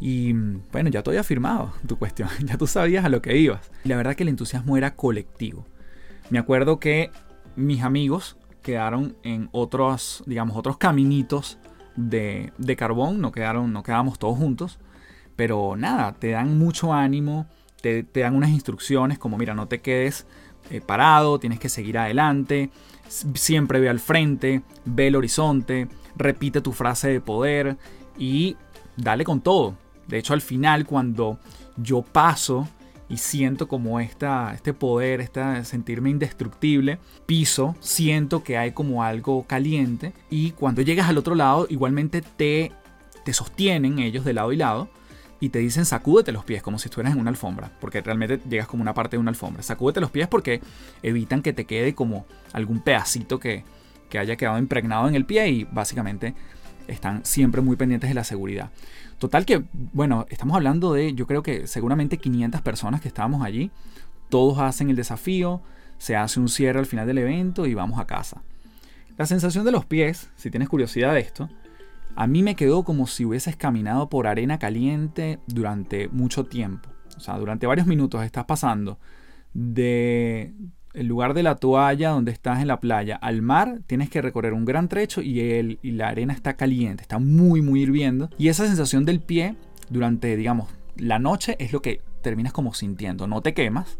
Y 0.00 0.32
bueno, 0.32 0.90
ya 0.90 1.02
te 1.02 1.10
había 1.10 1.24
firmado 1.24 1.72
tu 1.86 1.98
cuestión, 1.98 2.28
ya 2.44 2.56
tú 2.56 2.66
sabías 2.66 3.04
a 3.04 3.08
lo 3.08 3.20
que 3.20 3.36
ibas. 3.36 3.70
Y 3.84 3.88
la 3.88 3.96
verdad 3.96 4.14
que 4.14 4.22
el 4.22 4.30
entusiasmo 4.30 4.76
era 4.76 4.94
colectivo. 4.94 5.66
Me 6.30 6.38
acuerdo 6.38 6.78
que 6.78 7.10
mis 7.58 7.82
amigos 7.82 8.36
quedaron 8.62 9.16
en 9.22 9.48
otros, 9.52 10.22
digamos, 10.26 10.56
otros 10.56 10.78
caminitos 10.78 11.58
de, 11.96 12.52
carbón, 12.76 13.20
no, 13.20 13.32
quedaron, 13.32 13.72
no 13.72 13.82
quedamos 13.82 14.18
todos 14.18 14.38
juntos, 14.38 14.78
pero 15.36 15.76
nada, 15.76 16.12
te 16.12 16.30
dan 16.30 16.56
mucho 16.58 16.94
ánimo, 16.94 17.46
te, 17.80 18.06
dan 18.14 18.36
unas 18.36 18.50
instrucciones 18.50 19.18
como, 19.18 19.36
mira, 19.36 19.54
no 19.54 19.66
te 19.66 19.80
quedes 19.80 20.26
eh, 20.70 20.80
parado, 20.80 21.38
tienes 21.40 21.58
que 21.58 21.68
seguir 21.68 21.98
adelante, 21.98 22.70
siempre 23.08 23.80
ve 23.80 23.88
al 23.88 24.00
frente, 24.00 24.62
ve 24.84 25.08
el 25.08 25.16
horizonte, 25.16 25.88
repite 26.16 26.60
tu 26.60 26.72
frase 26.72 27.08
de 27.08 27.20
poder 27.20 27.76
y 28.16 28.56
dale 28.96 29.24
con 29.24 29.40
todo. 29.40 29.74
De 30.06 30.18
hecho, 30.18 30.34
al 30.34 30.40
final, 30.40 30.86
cuando 30.86 31.38
yo 31.76 32.02
paso 32.02 32.68
y 33.08 33.16
siento 33.16 33.68
como 33.68 34.00
esta, 34.00 34.52
este 34.54 34.74
poder, 34.74 35.20
esta, 35.20 35.64
sentirme 35.64 36.10
indestructible. 36.10 36.98
Piso, 37.26 37.74
siento 37.80 38.42
que 38.42 38.58
hay 38.58 38.72
como 38.72 39.02
algo 39.02 39.44
caliente 39.46 40.12
y 40.30 40.52
cuando 40.52 40.82
llegas 40.82 41.08
al 41.08 41.18
otro 41.18 41.34
lado 41.34 41.66
igualmente 41.70 42.22
te, 42.22 42.72
te 43.24 43.32
sostienen 43.32 43.98
ellos 43.98 44.24
de 44.24 44.34
lado 44.34 44.52
y 44.52 44.56
lado 44.56 44.88
y 45.40 45.50
te 45.50 45.60
dicen 45.60 45.84
sacúdete 45.84 46.32
los 46.32 46.44
pies 46.44 46.62
como 46.62 46.78
si 46.78 46.88
estuvieras 46.88 47.14
en 47.14 47.20
una 47.20 47.30
alfombra, 47.30 47.70
porque 47.80 48.00
realmente 48.00 48.40
llegas 48.48 48.66
como 48.66 48.82
una 48.82 48.94
parte 48.94 49.16
de 49.16 49.20
una 49.20 49.30
alfombra. 49.30 49.62
Sacúdete 49.62 50.00
los 50.00 50.10
pies 50.10 50.28
porque 50.28 50.60
evitan 51.02 51.42
que 51.42 51.52
te 51.52 51.64
quede 51.64 51.94
como 51.94 52.26
algún 52.52 52.80
pedacito 52.80 53.38
que, 53.38 53.64
que 54.08 54.18
haya 54.18 54.36
quedado 54.36 54.58
impregnado 54.58 55.08
en 55.08 55.14
el 55.14 55.24
pie 55.24 55.48
y 55.48 55.64
básicamente 55.64 56.34
están 56.88 57.24
siempre 57.24 57.60
muy 57.60 57.76
pendientes 57.76 58.10
de 58.10 58.14
la 58.14 58.24
seguridad. 58.24 58.70
Total 59.18 59.44
que, 59.44 59.64
bueno, 59.72 60.26
estamos 60.30 60.54
hablando 60.54 60.92
de, 60.92 61.14
yo 61.14 61.26
creo 61.26 61.42
que 61.42 61.66
seguramente 61.66 62.18
500 62.18 62.62
personas 62.62 63.00
que 63.00 63.08
estábamos 63.08 63.44
allí. 63.44 63.70
Todos 64.28 64.58
hacen 64.58 64.90
el 64.90 64.96
desafío, 64.96 65.60
se 65.98 66.16
hace 66.16 66.38
un 66.38 66.48
cierre 66.48 66.78
al 66.78 66.86
final 66.86 67.06
del 67.06 67.18
evento 67.18 67.66
y 67.66 67.74
vamos 67.74 67.98
a 67.98 68.06
casa. 68.06 68.42
La 69.16 69.26
sensación 69.26 69.64
de 69.64 69.72
los 69.72 69.84
pies, 69.84 70.30
si 70.36 70.50
tienes 70.50 70.68
curiosidad 70.68 71.14
de 71.14 71.20
esto, 71.20 71.48
a 72.14 72.26
mí 72.26 72.42
me 72.42 72.54
quedó 72.54 72.84
como 72.84 73.06
si 73.06 73.24
hubieses 73.24 73.56
caminado 73.56 74.08
por 74.08 74.26
arena 74.26 74.58
caliente 74.58 75.40
durante 75.46 76.08
mucho 76.08 76.44
tiempo. 76.44 76.88
O 77.16 77.20
sea, 77.20 77.36
durante 77.38 77.66
varios 77.66 77.86
minutos 77.86 78.24
estás 78.24 78.44
pasando 78.44 78.98
de 79.54 80.52
el 80.98 81.06
lugar 81.06 81.34
de 81.34 81.42
la 81.42 81.56
toalla 81.56 82.10
donde 82.10 82.32
estás 82.32 82.60
en 82.60 82.68
la 82.68 82.80
playa 82.80 83.16
al 83.16 83.42
mar, 83.42 83.80
tienes 83.86 84.10
que 84.10 84.20
recorrer 84.20 84.52
un 84.52 84.64
gran 84.64 84.88
trecho 84.88 85.22
y, 85.22 85.40
el, 85.40 85.78
y 85.82 85.92
la 85.92 86.08
arena 86.08 86.32
está 86.32 86.56
caliente, 86.56 87.02
está 87.02 87.18
muy, 87.18 87.62
muy 87.62 87.82
hirviendo. 87.82 88.30
Y 88.38 88.48
esa 88.48 88.66
sensación 88.66 89.04
del 89.04 89.20
pie 89.20 89.56
durante, 89.90 90.36
digamos, 90.36 90.68
la 90.96 91.18
noche 91.18 91.56
es 91.58 91.72
lo 91.72 91.82
que 91.82 92.00
terminas 92.22 92.52
como 92.52 92.74
sintiendo. 92.74 93.26
No 93.26 93.40
te 93.40 93.54
quemas, 93.54 93.98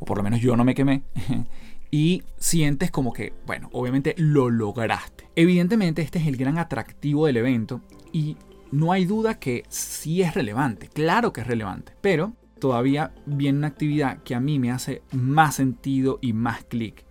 o 0.00 0.04
por 0.04 0.18
lo 0.18 0.22
menos 0.22 0.40
yo 0.40 0.56
no 0.56 0.64
me 0.64 0.74
quemé. 0.74 1.02
y 1.90 2.22
sientes 2.36 2.90
como 2.90 3.12
que, 3.12 3.32
bueno, 3.46 3.68
obviamente 3.72 4.14
lo 4.18 4.50
lograste. 4.50 5.28
Evidentemente 5.36 6.02
este 6.02 6.18
es 6.18 6.26
el 6.26 6.36
gran 6.36 6.58
atractivo 6.58 7.26
del 7.26 7.36
evento 7.36 7.80
y 8.12 8.36
no 8.70 8.92
hay 8.92 9.04
duda 9.04 9.38
que 9.38 9.64
sí 9.68 10.22
es 10.22 10.34
relevante, 10.34 10.88
claro 10.88 11.32
que 11.32 11.40
es 11.40 11.46
relevante, 11.46 11.92
pero 12.00 12.34
todavía 12.58 13.12
viene 13.26 13.58
una 13.58 13.68
actividad 13.68 14.18
que 14.22 14.34
a 14.34 14.40
mí 14.40 14.58
me 14.58 14.70
hace 14.70 15.02
más 15.12 15.56
sentido 15.56 16.18
y 16.20 16.32
más 16.32 16.64
clic 16.64 17.04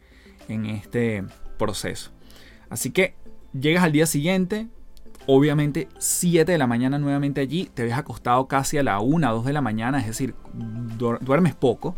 en 0.48 0.66
este 0.66 1.24
proceso. 1.58 2.12
Así 2.70 2.92
que 2.92 3.16
llegas 3.54 3.84
al 3.84 3.92
día 3.92 4.06
siguiente, 4.06 4.68
obviamente 5.26 5.88
7 5.98 6.52
de 6.52 6.58
la 6.58 6.68
mañana 6.68 7.00
nuevamente 7.00 7.42
allí, 7.42 7.70
te 7.74 7.84
ves 7.84 7.94
acostado 7.94 8.48
casi 8.48 8.78
a 8.78 8.84
la 8.84 9.00
1, 9.00 9.34
2 9.34 9.46
de 9.46 9.54
la 9.54 9.62
mañana, 9.62 10.00
es 10.00 10.08
decir, 10.08 10.36
duermes 11.22 11.56
poco. 11.56 11.96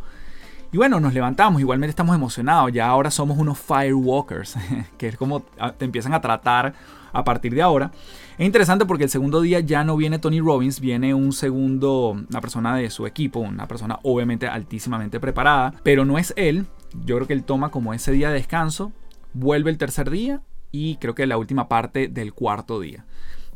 Y 0.71 0.77
bueno, 0.77 0.99
nos 0.99 1.13
levantamos, 1.13 1.61
igualmente 1.61 1.89
estamos 1.89 2.15
emocionados, 2.15 2.71
ya 2.71 2.87
ahora 2.87 3.09
somos 3.09 3.37
unos 3.37 3.57
firewalkers, 3.57 4.55
que 4.97 5.07
es 5.07 5.17
como 5.17 5.41
te 5.41 5.85
empiezan 5.85 6.13
a 6.13 6.21
tratar 6.21 6.73
a 7.11 7.23
partir 7.23 7.53
de 7.53 7.61
ahora. 7.61 7.91
Es 8.37 8.45
interesante 8.45 8.85
porque 8.85 9.03
el 9.03 9.09
segundo 9.09 9.41
día 9.41 9.59
ya 9.59 9.83
no 9.83 9.97
viene 9.97 10.19
Tony 10.19 10.39
Robbins, 10.39 10.79
viene 10.79 11.13
un 11.13 11.33
segundo, 11.33 12.11
una 12.29 12.41
persona 12.41 12.75
de 12.75 12.89
su 12.89 13.05
equipo, 13.05 13.39
una 13.39 13.67
persona 13.67 13.99
obviamente 14.03 14.47
altísimamente 14.47 15.19
preparada, 15.19 15.73
pero 15.83 16.05
no 16.05 16.17
es 16.17 16.33
él. 16.37 16.65
Yo 17.05 17.15
creo 17.17 17.27
que 17.27 17.33
él 17.33 17.43
toma 17.43 17.69
como 17.69 17.93
ese 17.93 18.11
día 18.11 18.29
de 18.29 18.35
descanso, 18.35 18.91
vuelve 19.33 19.71
el 19.71 19.77
tercer 19.77 20.09
día 20.09 20.41
y 20.71 20.95
creo 20.97 21.15
que 21.15 21.27
la 21.27 21.37
última 21.37 21.67
parte 21.67 22.07
del 22.07 22.33
cuarto 22.33 22.79
día. 22.79 23.05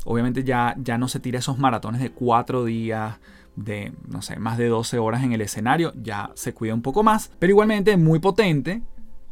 Obviamente 0.04 0.44
ya, 0.44 0.74
ya 0.78 0.98
no 0.98 1.08
se 1.08 1.20
tira 1.20 1.38
esos 1.38 1.58
maratones 1.58 2.00
de 2.00 2.10
cuatro 2.10 2.64
días, 2.64 3.18
de, 3.56 3.92
no 4.06 4.20
sé, 4.20 4.38
más 4.38 4.58
de 4.58 4.68
12 4.68 4.98
horas 4.98 5.22
en 5.22 5.32
el 5.32 5.40
escenario, 5.40 5.92
ya 5.94 6.30
se 6.34 6.52
cuida 6.52 6.74
un 6.74 6.82
poco 6.82 7.02
más, 7.02 7.30
pero 7.38 7.50
igualmente 7.50 7.96
muy 7.96 8.18
potente. 8.18 8.82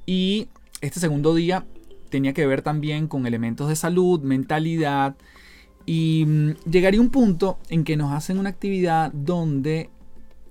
Y 0.07 0.49
este 0.81 1.01
segundo 1.01 1.35
día 1.35 1.65
tenía 2.13 2.33
que 2.33 2.47
ver 2.47 2.63
también 2.63 3.09
con 3.09 3.27
elementos 3.27 3.69
de 3.69 3.75
salud, 3.75 4.21
mentalidad, 4.21 5.17
y 5.85 6.25
mm, 6.27 6.71
llegaría 6.71 7.01
un 7.01 7.11
punto 7.11 7.59
en 7.69 7.83
que 7.83 7.97
nos 7.97 8.13
hacen 8.13 8.39
una 8.39 8.51
actividad 8.51 9.11
donde 9.13 9.91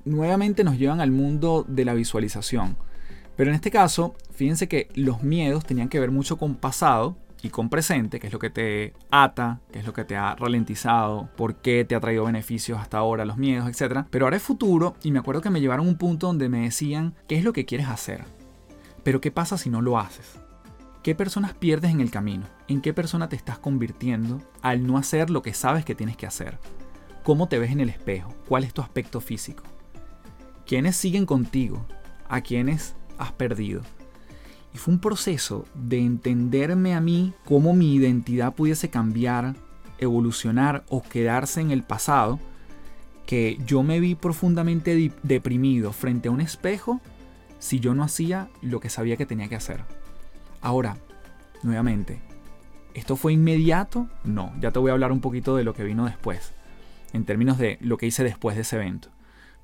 nuevamente 0.04 0.66
nos 0.66 0.78
llevan 0.78 1.00
al 1.00 1.12
mundo 1.12 1.64
de 1.68 1.86
la 1.86 1.94
visualización. 1.94 2.76
Pero 3.38 3.52
en 3.52 3.56
este 3.56 3.72
caso, 3.72 4.16
fíjense 4.32 4.68
que 4.68 4.90
los 4.96 5.24
miedos 5.24 5.66
tenían 5.66 5.88
que 5.88 6.00
ver 6.00 6.12
mucho 6.12 6.38
con 6.38 6.56
pasado 6.56 7.16
y 7.44 7.50
con 7.50 7.70
presente, 7.70 8.20
que 8.20 8.28
es 8.28 8.34
lo 8.34 8.40
que 8.40 8.50
te 8.50 8.94
ata, 9.10 9.62
que 9.72 9.80
es 9.80 9.86
lo 9.86 9.94
que 9.94 10.04
te 10.04 10.16
ha 10.16 10.36
ralentizado, 10.36 11.30
por 11.38 11.56
qué 11.56 11.86
te 11.86 11.96
ha 11.96 12.00
traído 12.00 12.26
beneficios 12.26 12.80
hasta 12.80 12.98
ahora 12.98 13.26
los 13.26 13.38
miedos, 13.38 13.70
etc. 13.70 14.06
Pero 14.10 14.26
ahora 14.26 14.38
es 14.38 14.44
futuro 14.44 14.96
y 15.04 15.12
me 15.12 15.20
acuerdo 15.20 15.42
que 15.42 15.50
me 15.50 15.62
llevaron 15.62 15.86
a 15.86 15.90
un 15.90 15.98
punto 15.98 16.28
donde 16.28 16.50
me 16.50 16.64
decían, 16.64 17.14
¿qué 17.28 17.38
es 17.38 17.44
lo 17.44 17.54
que 17.54 17.66
quieres 17.66 17.88
hacer? 17.88 18.26
Pero 19.04 19.22
¿qué 19.22 19.32
pasa 19.32 19.58
si 19.58 19.70
no 19.70 19.82
lo 19.82 19.98
haces? 19.98 20.41
¿Qué 21.04 21.16
personas 21.16 21.56
pierdes 21.56 21.90
en 21.90 22.00
el 22.00 22.12
camino? 22.12 22.46
¿En 22.68 22.80
qué 22.80 22.94
persona 22.94 23.28
te 23.28 23.36
estás 23.36 23.58
convirtiendo 23.58 24.40
al 24.62 24.86
no 24.86 25.00
hacer 25.00 25.32
lo 25.32 25.42
que 25.42 25.56
sabes 25.56 25.84
que 25.84 25.96
tienes 25.96 26.16
que 26.16 26.28
hacer? 26.28 26.60
¿Cómo 27.24 27.48
te 27.48 27.58
ves 27.58 27.72
en 27.72 27.80
el 27.80 27.90
espejo? 27.90 28.36
¿Cuál 28.48 28.66
es 28.66 28.74
tu 28.74 28.84
aspecto 28.84 29.20
físico? 29.20 29.64
¿Quiénes 30.68 30.96
siguen 30.96 31.26
contigo? 31.26 31.84
¿A 32.30 32.42
quiénes 32.42 32.94
has 33.18 33.32
perdido? 33.32 33.82
Y 34.76 34.78
fue 34.78 34.94
un 34.94 35.00
proceso 35.00 35.66
de 35.74 35.98
entenderme 35.98 36.94
a 36.94 37.02
mí 37.02 37.34
cómo 37.46 37.74
mi 37.74 37.96
identidad 37.96 38.54
pudiese 38.54 38.92
cambiar, 38.92 39.56
evolucionar 39.98 40.84
o 40.88 41.02
quedarse 41.02 41.62
en 41.62 41.72
el 41.72 41.82
pasado, 41.82 42.40
que 43.26 43.58
yo 43.66 43.82
me 43.82 44.00
vi 44.00 44.14
profundamente 44.14 45.12
deprimido 45.24 45.94
frente 45.94 46.30
a 46.30 46.32
un 46.32 46.42
espejo 46.42 47.02
si 47.58 47.80
yo 47.80 47.96
no 47.96 48.04
hacía 48.04 48.50
lo 48.62 48.80
que 48.80 48.90
sabía 48.92 49.18
que 49.18 49.26
tenía 49.26 49.50
que 49.50 49.56
hacer. 49.56 49.84
Ahora, 50.62 50.98
nuevamente, 51.64 52.22
¿esto 52.94 53.16
fue 53.16 53.34
inmediato? 53.34 54.08
No, 54.24 54.54
ya 54.60 54.72
te 54.72 54.78
voy 54.80 54.90
a 54.90 54.94
hablar 54.94 55.12
un 55.12 55.20
poquito 55.20 55.56
de 55.56 55.64
lo 55.64 55.74
que 55.74 55.84
vino 55.84 56.06
después, 56.06 56.54
en 57.14 57.26
términos 57.26 57.58
de 57.58 57.80
lo 57.82 57.98
que 57.98 58.06
hice 58.06 58.24
después 58.24 58.56
de 58.56 58.62
ese 58.62 58.76
evento. 58.76 59.10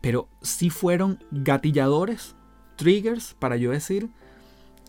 Pero 0.01 0.27
sí 0.41 0.71
fueron 0.71 1.23
gatilladores, 1.31 2.35
triggers, 2.77 3.35
para 3.35 3.57
yo 3.57 3.71
decir, 3.71 4.09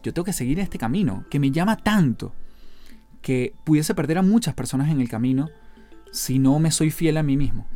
yo 0.03 0.15
tengo 0.15 0.25
que 0.25 0.33
seguir 0.33 0.61
este 0.61 0.79
camino, 0.79 1.25
que 1.31 1.39
me 1.39 1.51
llama 1.51 1.77
tanto, 1.77 2.33
que 3.21 3.55
pudiese 3.65 3.95
perder 3.95 4.19
a 4.19 4.23
muchas 4.23 4.55
personas 4.55 4.91
en 4.91 5.01
el 5.01 5.09
camino 5.11 5.51
si 6.11 6.39
no 6.39 6.59
me 6.59 6.71
soy 6.71 6.91
fiel 6.91 7.19
a 7.19 7.23
mí 7.23 7.37
mismo. 7.37 7.67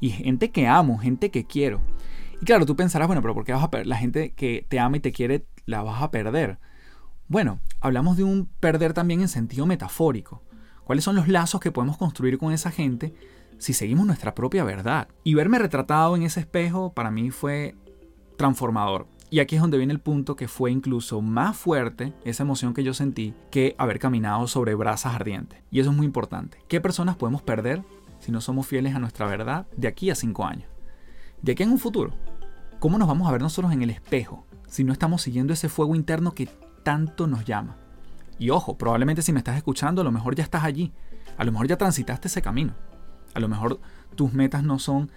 Y 0.00 0.10
gente 0.10 0.50
que 0.50 0.66
amo, 0.66 0.98
gente 0.98 1.30
que 1.30 1.44
quiero. 1.44 1.80
Y 2.40 2.46
claro, 2.46 2.66
tú 2.66 2.74
pensarás, 2.74 3.06
bueno, 3.06 3.22
pero 3.22 3.34
¿por 3.34 3.44
qué 3.44 3.52
vas 3.52 3.68
a? 3.70 3.84
La 3.84 3.96
gente 3.96 4.32
que 4.32 4.66
te 4.68 4.80
ama 4.80 4.96
y 4.96 5.00
te 5.00 5.12
quiere, 5.12 5.44
la 5.66 5.82
vas 5.82 6.02
a 6.02 6.10
perder. 6.10 6.58
Bueno, 7.30 7.60
hablamos 7.80 8.16
de 8.16 8.24
un 8.24 8.46
perder 8.58 8.92
también 8.92 9.20
en 9.20 9.28
sentido 9.28 9.64
metafórico. 9.64 10.42
¿Cuáles 10.82 11.04
son 11.04 11.14
los 11.14 11.28
lazos 11.28 11.60
que 11.60 11.70
podemos 11.70 11.96
construir 11.96 12.38
con 12.38 12.52
esa 12.52 12.72
gente 12.72 13.14
si 13.56 13.72
seguimos 13.72 14.04
nuestra 14.04 14.34
propia 14.34 14.64
verdad? 14.64 15.06
Y 15.22 15.34
verme 15.34 15.60
retratado 15.60 16.16
en 16.16 16.24
ese 16.24 16.40
espejo 16.40 16.92
para 16.92 17.12
mí 17.12 17.30
fue 17.30 17.76
transformador. 18.36 19.06
Y 19.30 19.38
aquí 19.38 19.54
es 19.54 19.62
donde 19.62 19.78
viene 19.78 19.92
el 19.92 20.00
punto 20.00 20.34
que 20.34 20.48
fue 20.48 20.72
incluso 20.72 21.22
más 21.22 21.56
fuerte 21.56 22.12
esa 22.24 22.42
emoción 22.42 22.74
que 22.74 22.82
yo 22.82 22.94
sentí 22.94 23.32
que 23.52 23.76
haber 23.78 24.00
caminado 24.00 24.48
sobre 24.48 24.74
brasas 24.74 25.14
ardientes. 25.14 25.62
Y 25.70 25.78
eso 25.78 25.90
es 25.90 25.96
muy 25.96 26.06
importante. 26.06 26.58
¿Qué 26.66 26.80
personas 26.80 27.14
podemos 27.14 27.42
perder 27.42 27.84
si 28.18 28.32
no 28.32 28.40
somos 28.40 28.66
fieles 28.66 28.96
a 28.96 28.98
nuestra 28.98 29.26
verdad 29.26 29.68
de 29.76 29.86
aquí 29.86 30.10
a 30.10 30.16
cinco 30.16 30.46
años? 30.46 30.68
De 31.42 31.52
aquí 31.52 31.62
en 31.62 31.70
un 31.70 31.78
futuro. 31.78 32.12
¿Cómo 32.80 32.98
nos 32.98 33.06
vamos 33.06 33.28
a 33.28 33.30
ver 33.30 33.40
nosotros 33.40 33.72
en 33.72 33.82
el 33.82 33.90
espejo 33.90 34.48
si 34.66 34.82
no 34.82 34.92
estamos 34.92 35.22
siguiendo 35.22 35.52
ese 35.52 35.68
fuego 35.68 35.94
interno 35.94 36.34
que 36.34 36.48
tanto 36.82 37.26
nos 37.26 37.44
llama? 37.44 37.76
Y 38.38 38.50
ojo, 38.50 38.78
probablemente 38.78 39.22
si 39.22 39.32
me 39.32 39.38
estás 39.38 39.56
escuchando, 39.56 40.00
a 40.00 40.04
lo 40.04 40.12
mejor 40.12 40.34
ya 40.34 40.42
estás 40.42 40.64
allí. 40.64 40.92
A 41.36 41.44
lo 41.44 41.52
mejor 41.52 41.68
ya 41.68 41.76
transitaste 41.76 42.28
ese 42.28 42.42
camino. 42.42 42.74
A 43.34 43.40
lo 43.40 43.48
mejor 43.48 43.80
tus 44.14 44.32
metas 44.32 44.62
no 44.62 44.78
son 44.78 45.10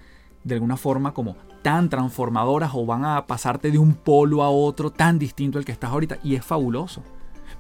de 0.44 0.56
alguna 0.56 0.78
forma 0.78 1.14
como 1.14 1.36
tan 1.62 1.90
transformadoras 1.90 2.72
o 2.74 2.86
van 2.86 3.06
a 3.06 3.26
pasarte 3.26 3.72
de 3.72 3.78
un 3.78 3.94
polo 3.94 4.44
a 4.44 4.50
otro 4.50 4.92
tan 4.92 5.18
distinto 5.18 5.58
al 5.58 5.66
que 5.66 5.72
estás 5.72 5.92
ahorita 5.92 6.18
y 6.24 6.36
es 6.36 6.46
fabuloso. 6.46 7.04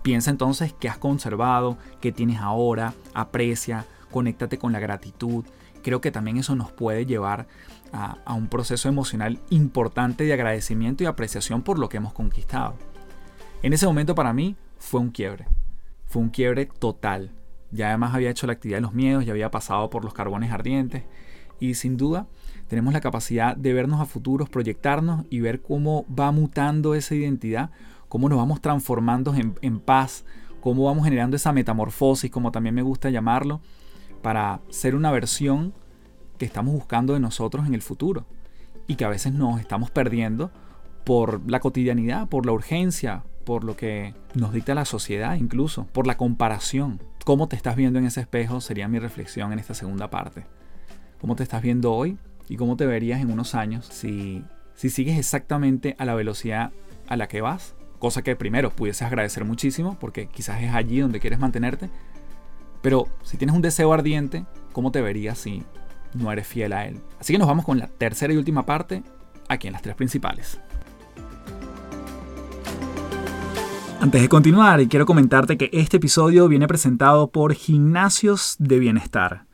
Piensa 0.01 0.29
entonces 0.31 0.75
qué 0.77 0.89
has 0.89 0.97
conservado, 0.97 1.77
qué 2.01 2.11
tienes 2.11 2.39
ahora, 2.39 2.93
aprecia, 3.13 3.85
conéctate 4.11 4.57
con 4.57 4.73
la 4.73 4.79
gratitud. 4.79 5.45
Creo 5.81 6.01
que 6.01 6.11
también 6.11 6.37
eso 6.37 6.55
nos 6.55 6.71
puede 6.71 7.05
llevar 7.05 7.47
a, 7.93 8.17
a 8.25 8.33
un 8.33 8.47
proceso 8.47 8.89
emocional 8.89 9.39
importante 9.49 10.25
de 10.25 10.33
agradecimiento 10.33 11.03
y 11.03 11.07
apreciación 11.07 11.61
por 11.61 11.79
lo 11.79 11.87
que 11.87 11.97
hemos 11.97 12.13
conquistado. 12.13 12.75
En 13.63 13.71
ese 13.71 13.88
momento 13.88 14.13
para 14.13 14.34
mí 14.34 14.58
fue 14.78 14.99
un 14.99 15.10
quiebre, 15.10 15.47
fue 16.06 16.21
un 16.21 16.30
quiebre 16.30 16.65
total. 16.65 17.32
Ya 17.71 17.88
además 17.88 18.13
había 18.13 18.30
hecho 18.30 18.45
la 18.45 18.52
actividad 18.52 18.80
de 18.80 18.82
los 18.82 18.93
miedos, 18.93 19.26
ya 19.26 19.32
había 19.32 19.52
pasado 19.52 19.89
por 19.89 20.04
los 20.04 20.13
carbones 20.13 20.52
ardientes 20.52 21.04
y 21.62 21.76
sin 21.76 21.95
duda 21.95 22.28
tenemos 22.67 22.93
la 22.93 22.99
capacidad 22.99 23.56
de 23.56 23.71
vernos 23.71 24.02
a 24.02 24.06
futuros, 24.06 24.49
proyectarnos 24.49 25.26
y 25.30 25.39
ver 25.39 25.62
cómo 25.62 26.06
va 26.13 26.34
mutando 26.34 26.93
esa 26.93 27.15
identidad, 27.15 27.71
cómo 28.10 28.28
nos 28.28 28.38
vamos 28.38 28.60
transformando 28.60 29.34
en, 29.34 29.80
paz, 29.80 30.26
cómo 30.60 30.84
vamos 30.84 31.06
generando 31.06 31.38
esa 31.38 31.54
metamorfosis, 31.54 32.30
como 32.30 32.52
también 32.52 32.76
me 32.76 32.82
gusta 32.82 33.12
llamarlo, 33.12 33.62
para 34.21 34.60
ser 34.67 34.93
una 34.93 35.10
versión 35.10 35.73
que 36.38 36.43
estamos 36.43 36.73
buscando 36.73 37.13
de 37.13 37.21
nosotros 37.21 37.65
en 37.65 37.76
el 37.76 37.82
futuro 37.82 38.26
y 38.88 38.95
que 38.95 39.06
a 39.06 39.10
veces 39.10 39.32
nos 39.32 39.62
estamos 39.62 39.89
perdiendo 39.89 40.52
por 41.06 41.49
la 41.49 41.62
cotidianidad, 41.62 42.28
por 42.28 42.45
la 42.45 42.52
urgencia, 42.52 43.23
por 43.43 43.63
lo 43.63 43.75
que 43.75 44.13
nos 44.34 44.53
dicta 44.53 44.75
la 44.75 44.86
sociedad 44.86 45.36
incluso, 45.36 45.86
por 45.88 46.08
la 46.08 46.17
comparación. 46.17 47.01
¿Cómo 47.25 47.47
te 47.47 47.56
estás 47.56 47.75
viendo 47.75 47.99
en 47.99 48.06
ese 48.06 48.21
espejo? 48.21 48.62
Sería 48.62 48.88
mi 48.88 48.99
reflexión 48.99 49.53
en 49.53 49.60
esta 49.60 49.73
segunda 49.73 50.10
parte. 50.10 50.45
¿Cómo 51.19 51.36
te 51.36 51.43
estás 51.43 51.62
viendo 51.62 51.93
hoy? 51.93 52.17
y 52.49 52.58
cómo 52.58 52.77
te 52.77 52.86
verías 52.86 53.21
en 53.21 53.32
unos 53.32 53.56
años 53.56 53.86
si, 53.86 54.43
si 54.75 54.89
sigues 54.89 55.17
exactamente 55.17 55.95
a 55.97 56.06
la 56.06 56.15
velocidad 56.15 56.71
a 57.08 57.17
la 57.17 57.27
que 57.27 57.41
vas. 57.41 57.75
Cosa 57.99 58.21
que 58.21 58.36
primero 58.36 58.69
pudieses 58.69 59.03
agradecer 59.03 59.45
muchísimo 59.45 59.97
porque 59.99 60.27
quizás 60.27 60.62
es 60.62 60.73
allí 60.73 60.99
donde 60.99 61.19
quieres 61.19 61.39
mantenerte. 61.39 61.89
Pero 62.82 63.08
si 63.23 63.38
tienes 63.38 63.56
un 63.56 63.62
deseo 63.62 63.93
ardiente, 63.93 64.45
¿cómo 64.73 64.91
te 64.91 65.01
verías 65.01 65.38
si 65.38 65.63
no 66.13 66.32
eres 66.32 66.47
fiel 66.47 66.73
a 66.73 66.86
él? 66.86 66.99
Así 67.19 67.32
que 67.32 67.39
nos 67.39 67.47
vamos 67.47 67.63
con 67.63 67.79
la 67.79 67.88
tercera 67.88 68.34
y 68.34 68.38
última 68.38 68.65
parte 68.65 69.03
aquí 69.47 69.67
en 69.67 69.73
las 69.73 69.82
tres 69.82 69.95
principales. 69.95 70.60
Antes 74.03 74.21
de 74.21 74.27
continuar, 74.27 74.85
quiero 74.89 75.05
comentarte 75.05 75.57
que 75.57 75.69
este 75.71 75.95
episodio 75.95 76.49
viene 76.49 76.67
presentado 76.67 77.31
por 77.31 77.53
Gimnasios 77.53 78.57
de 78.59 78.77
Bienestar. 78.77 79.45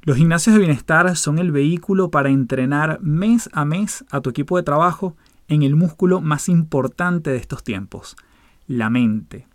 Los 0.00 0.16
gimnasios 0.16 0.54
de 0.54 0.60
bienestar 0.60 1.14
son 1.14 1.38
el 1.38 1.52
vehículo 1.52 2.10
para 2.10 2.30
entrenar 2.30 3.00
mes 3.02 3.50
a 3.52 3.66
mes 3.66 4.02
a 4.10 4.22
tu 4.22 4.30
equipo 4.30 4.56
de 4.56 4.62
trabajo 4.62 5.14
en 5.46 5.62
el 5.62 5.76
músculo 5.76 6.22
más 6.22 6.48
importante 6.48 7.28
de 7.28 7.36
estos 7.36 7.64
tiempos, 7.64 8.16
la 8.66 8.88
mente. 8.88 9.46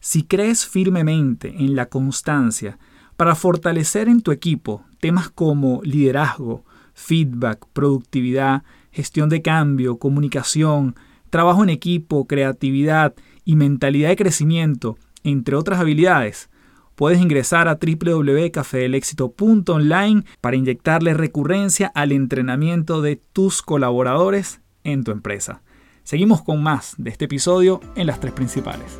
Si 0.00 0.24
crees 0.24 0.66
firmemente 0.66 1.54
en 1.56 1.76
la 1.76 1.86
constancia 1.86 2.80
para 3.16 3.36
fortalecer 3.36 4.08
en 4.08 4.22
tu 4.22 4.32
equipo 4.32 4.82
temas 4.98 5.30
como 5.30 5.82
liderazgo, 5.84 6.64
feedback, 6.94 7.64
productividad, 7.72 8.64
gestión 8.90 9.28
de 9.28 9.40
cambio, 9.40 9.98
comunicación, 9.98 10.96
trabajo 11.30 11.62
en 11.62 11.70
equipo, 11.70 12.26
creatividad 12.26 13.14
y 13.48 13.56
mentalidad 13.56 14.10
de 14.10 14.16
crecimiento, 14.16 14.98
entre 15.24 15.56
otras 15.56 15.80
habilidades, 15.80 16.48
puedes 16.94 17.18
ingresar 17.18 17.66
a 17.66 17.78
www.cafedelexito.online 17.80 20.24
para 20.42 20.56
inyectarle 20.56 21.14
recurrencia 21.14 21.90
al 21.94 22.12
entrenamiento 22.12 23.00
de 23.00 23.16
tus 23.16 23.62
colaboradores 23.62 24.60
en 24.84 25.02
tu 25.02 25.12
empresa. 25.12 25.62
Seguimos 26.02 26.42
con 26.42 26.62
más 26.62 26.94
de 26.98 27.08
este 27.08 27.24
episodio 27.24 27.80
en 27.96 28.08
las 28.08 28.20
tres 28.20 28.34
principales. 28.34 28.98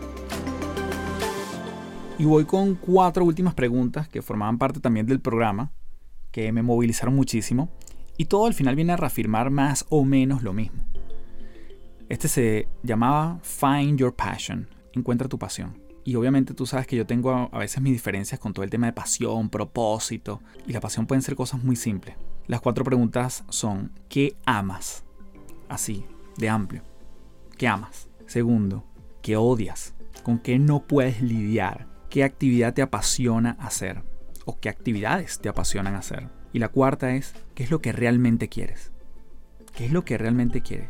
Y 2.19 2.25
voy 2.25 2.47
con 2.47 2.75
cuatro 2.75 3.27
últimas 3.27 3.53
preguntas 3.53 4.09
que 4.09 4.23
formaban 4.23 4.57
parte 4.57 4.81
también 4.81 5.05
del 5.05 5.21
programa, 5.21 5.73
que 6.31 6.53
me 6.53 6.63
movilizaron 6.63 7.15
muchísimo, 7.15 7.71
y 8.17 8.25
todo 8.25 8.47
al 8.47 8.55
final 8.55 8.77
viene 8.77 8.95
a 8.95 8.97
reafirmar 8.97 9.51
más 9.51 9.85
o 9.91 10.07
menos 10.07 10.43
lo 10.43 10.55
mismo. 10.55 10.88
Este 12.09 12.27
se 12.27 12.69
llamaba 12.83 13.39
Find 13.43 13.99
Your 13.99 14.15
Passion, 14.15 14.67
encuentra 14.95 15.29
tu 15.29 15.39
pasión. 15.39 15.79
Y 16.05 16.15
obviamente 16.15 16.55
tú 16.55 16.65
sabes 16.65 16.87
que 16.87 16.97
yo 16.97 17.05
tengo 17.05 17.51
a 17.53 17.59
veces 17.59 17.83
mis 17.83 17.93
diferencias 17.93 18.41
con 18.41 18.55
todo 18.55 18.65
el 18.65 18.71
tema 18.71 18.87
de 18.87 18.95
pasión, 18.95 19.51
propósito. 19.51 20.41
Y 20.67 20.73
la 20.73 20.81
pasión 20.81 21.07
pueden 21.07 21.21
ser 21.21 21.37
cosas 21.37 21.63
muy 21.63 21.77
simples. 21.77 22.17
Las 22.47 22.63
cuatro 22.63 22.83
preguntas 22.83 23.45
son, 23.51 23.93
¿qué 24.09 24.35
amas? 24.47 25.05
Así, 25.69 26.07
de 26.39 26.49
amplio. 26.49 26.83
¿Qué 27.59 27.69
amas? 27.69 28.09
Segundo, 28.25 28.85
¿qué 29.21 29.37
odias? 29.37 29.95
¿Con 30.23 30.39
qué 30.39 30.59
no 30.59 30.87
puedes 30.87 31.21
lidiar? 31.21 31.89
¿Qué 32.09 32.25
actividad 32.25 32.73
te 32.73 32.81
apasiona 32.81 33.51
hacer? 33.61 34.03
¿O 34.47 34.59
qué 34.59 34.71
actividades 34.71 35.41
te 35.41 35.51
apasionan 35.51 35.95
hacer? 35.95 36.31
Y 36.55 36.59
la 36.59 36.69
cuarta 36.69 37.15
es, 37.15 37.35
¿qué 37.55 37.65
es 37.65 37.71
lo 37.71 37.83
que 37.83 37.93
realmente 37.93 38.49
quieres? 38.49 38.93
¿Qué 39.77 39.85
es 39.85 39.93
lo 39.93 40.07
que 40.07 40.17
realmente 40.17 40.63
quieres? 40.63 40.89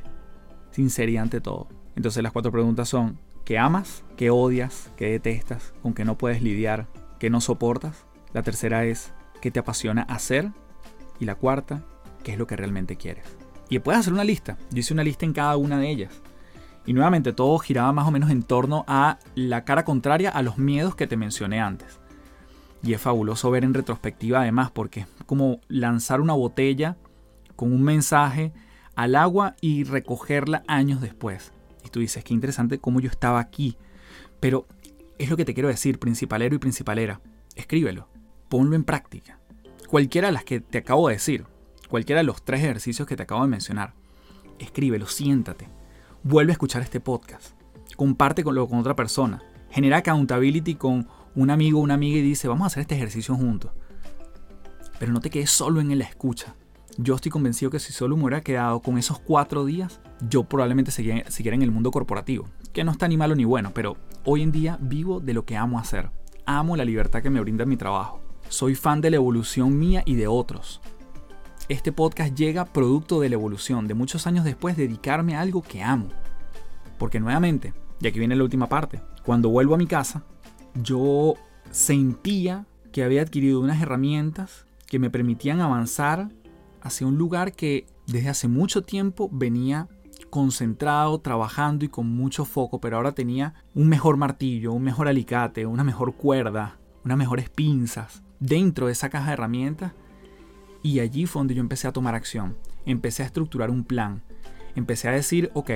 Sinceridad 0.79 1.25
ante 1.25 1.41
todo. 1.41 1.67
Entonces 1.97 2.23
las 2.23 2.31
cuatro 2.31 2.53
preguntas 2.53 2.88
son, 2.88 3.19
que 3.45 3.59
amas, 3.59 4.05
que 4.17 4.31
odias, 4.31 4.93
que 4.97 5.11
detestas, 5.11 5.75
con 5.83 5.93
que 5.93 6.05
no 6.05 6.17
puedes 6.17 6.41
lidiar, 6.41 6.87
que 7.19 7.31
no 7.31 7.41
soportas. 7.41 8.07
La 8.33 8.45
tercera 8.45 8.85
es 8.85 9.12
que 9.41 9.51
te 9.51 9.59
apasiona 9.59 10.03
hacer. 10.03 10.53
Y 11.19 11.25
la 11.25 11.35
cuarta, 11.35 11.83
qué 12.23 12.31
es 12.31 12.38
lo 12.38 12.47
que 12.47 12.55
realmente 12.55 12.95
quieres. 12.95 13.25
Y 13.69 13.81
puedes 13.81 13.99
hacer 13.99 14.12
una 14.12 14.23
lista. 14.23 14.57
Yo 14.71 14.79
hice 14.79 14.95
una 14.95 15.03
lista 15.03 15.27
en 15.27 15.33
cada 15.33 15.57
una 15.57 15.81
de 15.81 15.91
ellas. 15.91 16.12
Y 16.87 16.93
nuevamente 16.93 17.33
todo 17.33 17.59
giraba 17.59 17.93
más 17.93 18.07
o 18.07 18.12
menos 18.12 18.31
en 18.31 18.45
torno 18.45 18.85
a 18.87 19.19
la 19.35 19.64
cara 19.64 19.85
contraria 19.85 20.31
a 20.31 20.43
los 20.43 20.59
miedos 20.59 20.95
que 20.95 21.09
te 21.09 21.17
mencioné 21.17 21.61
antes. 21.61 21.99
Y 22.85 22.93
es 22.93 23.01
fabuloso 23.01 23.51
ver 23.51 23.64
en 23.64 23.75
retrospectiva 23.75 24.43
además 24.43 24.71
porque 24.71 25.01
es 25.01 25.07
como 25.27 25.61
lanzar 25.67 26.21
una 26.21 26.35
botella 26.35 26.97
con 27.57 27.73
un 27.73 27.83
mensaje 27.83 28.53
al 28.99 29.15
agua 29.15 29.55
y 29.61 29.85
recogerla 29.85 30.65
años 30.67 31.01
después. 31.01 31.53
Y 31.85 31.89
tú 31.89 32.01
dices, 32.01 32.25
qué 32.25 32.35
interesante 32.35 32.81
cómo 32.81 32.99
yo 32.99 33.09
estaba 33.09 33.39
aquí. 33.39 33.77
Pero 34.41 34.67
es 35.19 35.31
lo 35.31 35.37
que 35.37 35.45
te 35.45 35.55
quiero 35.55 35.69
decir, 35.69 36.01
principalero 36.01 36.57
y 36.57 36.59
principalera. 36.59 37.21
Escríbelo, 37.55 38.09
ponlo 38.49 38.75
en 38.75 38.83
práctica. 38.83 39.39
Cualquiera 39.87 40.27
de 40.27 40.33
las 40.33 40.43
que 40.43 40.59
te 40.59 40.79
acabo 40.79 41.07
de 41.07 41.15
decir, 41.15 41.45
cualquiera 41.89 42.23
de 42.23 42.27
los 42.27 42.45
tres 42.45 42.59
ejercicios 42.59 43.07
que 43.07 43.15
te 43.15 43.23
acabo 43.23 43.43
de 43.43 43.49
mencionar, 43.49 43.95
escríbelo, 44.59 45.07
siéntate. 45.07 45.69
Vuelve 46.25 46.51
a 46.51 46.55
escuchar 46.55 46.83
este 46.83 46.99
podcast. 46.99 47.53
Comparte 47.95 48.43
con 48.43 48.59
otra 48.59 48.97
persona. 48.97 49.45
Genera 49.71 49.99
accountability 49.99 50.75
con 50.75 51.07
un 51.37 51.51
amigo 51.51 51.79
o 51.79 51.83
una 51.83 51.95
amiga 51.95 52.19
y 52.19 52.23
dice, 52.23 52.49
vamos 52.49 52.65
a 52.65 52.67
hacer 52.67 52.81
este 52.81 52.97
ejercicio 52.97 53.37
juntos. 53.37 53.71
Pero 54.99 55.13
no 55.13 55.21
te 55.21 55.31
quedes 55.31 55.53
solo 55.53 55.81
en 55.81 55.97
la 55.97 56.05
escucha. 56.05 56.57
Yo 57.01 57.15
estoy 57.15 57.31
convencido 57.31 57.71
que 57.71 57.79
si 57.79 57.93
solo 57.93 58.17
me 58.17 58.25
hubiera 58.25 58.41
quedado 58.41 58.81
con 58.81 58.99
esos 58.99 59.21
cuatro 59.21 59.65
días, 59.65 60.01
yo 60.29 60.43
probablemente 60.43 60.91
siguiera 60.91 61.55
en 61.55 61.63
el 61.63 61.71
mundo 61.71 61.93
corporativo, 61.93 62.49
que 62.73 62.83
no 62.83 62.91
está 62.91 63.07
ni 63.07 63.17
malo 63.17 63.37
ni 63.37 63.45
bueno, 63.45 63.71
pero 63.73 63.97
hoy 64.25 64.43
en 64.43 64.51
día 64.51 64.79
vivo 64.81 65.21
de 65.21 65.33
lo 65.33 65.45
que 65.45 65.57
amo 65.57 65.79
hacer. 65.79 66.11
Amo 66.45 66.77
la 66.77 66.85
libertad 66.85 67.23
que 67.23 67.31
me 67.31 67.41
brinda 67.41 67.65
mi 67.67 67.77
trabajo. 67.77 68.21
Soy 68.49 68.75
fan 68.75 69.01
de 69.01 69.11
la 69.11 69.17
evolución 69.17 69.79
mía 69.79 70.03
y 70.07 70.17
de 70.17 70.27
otros. 70.27 70.81
Este 71.69 71.93
podcast 71.93 72.35
llega 72.35 72.65
producto 72.65 73.21
de 73.21 73.29
la 73.29 73.37
evolución, 73.37 73.87
de 73.87 73.95
muchos 73.95 74.27
años 74.27 74.45
después 74.45 74.77
dedicarme 74.77 75.37
a 75.37 75.41
algo 75.41 75.63
que 75.63 75.85
amo. 75.85 76.09
Porque 76.99 77.21
nuevamente, 77.21 77.75
y 78.01 78.09
aquí 78.09 78.19
viene 78.19 78.35
la 78.35 78.43
última 78.43 78.69
parte, 78.69 79.01
cuando 79.25 79.51
vuelvo 79.51 79.77
a 79.77 79.79
mi 79.79 79.87
casa, 79.87 80.25
yo 80.75 81.35
sentía 81.71 82.67
que 82.91 83.05
había 83.05 83.23
adquirido 83.23 83.61
unas 83.61 83.81
herramientas 83.81 84.67
que 84.89 84.99
me 84.99 85.11
permitían 85.11 85.61
avanzar 85.61 86.31
hacia 86.83 87.07
un 87.07 87.17
lugar 87.19 87.53
que 87.53 87.87
desde 88.07 88.29
hace 88.29 88.49
mucho 88.49 88.83
tiempo 88.83 89.29
venía 89.33 89.88
concentrado, 90.31 91.21
trabajando 91.21 91.85
y 91.85 91.88
con 91.88 92.07
mucho 92.09 92.45
foco, 92.45 92.81
pero 92.81 92.97
ahora 92.97 93.12
tenía 93.12 93.55
un 93.75 93.88
mejor 93.88 94.17
martillo, 94.17 94.73
un 94.73 94.83
mejor 94.83 95.09
alicate, 95.09 95.67
una 95.67 95.85
mejor 95.85 96.14
cuerda, 96.14 96.79
unas 97.05 97.19
mejores 97.19 97.49
pinzas 97.49 98.23
dentro 98.41 98.87
de 98.87 98.93
esa 98.93 99.09
caja 99.09 99.29
de 99.29 99.33
herramientas. 99.35 99.93
Y 100.83 101.01
allí 101.01 101.27
fue 101.27 101.41
donde 101.41 101.55
yo 101.55 101.61
empecé 101.61 101.88
a 101.88 101.93
tomar 101.93 102.14
acción, 102.14 102.57
empecé 102.87 103.23
a 103.23 103.27
estructurar 103.27 103.71
un 103.71 103.85
plan, 103.85 104.23
empecé 104.75 105.09
a 105.09 105.12
decir, 105.12 105.51
ok, 105.55 105.71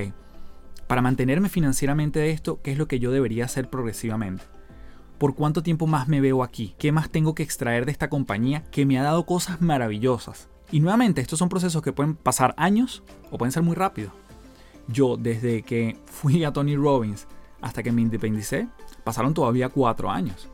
para 0.87 1.03
mantenerme 1.03 1.49
financieramente 1.49 2.19
de 2.19 2.31
esto, 2.31 2.61
¿qué 2.63 2.73
es 2.73 2.79
lo 2.79 2.87
que 2.87 2.99
yo 2.99 3.11
debería 3.11 3.47
hacer 3.47 3.69
progresivamente? 3.71 4.45
¿Por 5.19 5.35
cuánto 5.35 5.63
tiempo 5.63 5.87
más 5.87 6.09
me 6.09 6.21
veo 6.21 6.43
aquí? 6.43 6.75
¿Qué 6.79 6.93
más 6.93 7.09
tengo 7.11 7.35
que 7.35 7.43
extraer 7.43 7.87
de 7.87 7.93
esta 7.93 8.11
compañía 8.11 8.65
que 8.71 8.85
me 8.85 8.99
ha 8.99 9.03
dado 9.03 9.25
cosas 9.25 9.61
maravillosas? 9.61 10.52
Y 10.73 10.81
nuevamente, 10.81 11.21
estos 11.21 11.39
son 11.39 11.51
procesos 11.51 11.83
que 11.83 11.93
pueden 11.93 12.17
pasar 12.17 12.55
años 12.57 13.03
o 13.31 13.37
pueden 13.37 13.53
ser 13.53 13.63
muy 13.63 13.77
rápidos. 13.77 14.13
Yo, 14.89 15.19
desde 15.19 15.63
que 15.63 15.99
fui 16.07 16.43
a 16.45 16.53
Tony 16.53 16.77
Robbins 16.77 17.29
hasta 17.61 17.83
que 17.83 17.93
me 17.93 18.01
independicé, 18.01 18.69
pasaron 19.05 19.35
todavía 19.35 19.69
cuatro 19.69 20.11
años. 20.11 20.49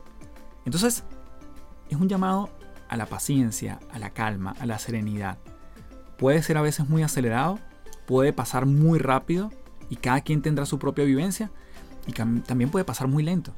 Entonces, 0.65 1.05
es 1.89 1.97
un 1.97 2.09
llamado 2.09 2.49
a 2.89 2.97
la 2.97 3.05
paciencia, 3.05 3.79
a 3.91 3.97
la 3.97 4.09
calma, 4.09 4.53
a 4.59 4.65
la 4.65 4.77
serenidad. 4.77 5.37
Puede 6.17 6.43
ser 6.43 6.57
a 6.57 6.61
veces 6.61 6.89
muy 6.89 7.01
acelerado, 7.01 7.57
puede 8.05 8.33
pasar 8.33 8.65
muy 8.65 8.99
rápido 8.99 9.51
y 9.89 9.95
cada 9.95 10.19
quien 10.19 10.41
tendrá 10.41 10.65
su 10.65 10.79
propia 10.79 11.05
vivencia 11.05 11.49
y 12.07 12.11
también 12.11 12.69
puede 12.69 12.83
pasar 12.83 13.07
muy 13.07 13.23
lento. 13.23 13.53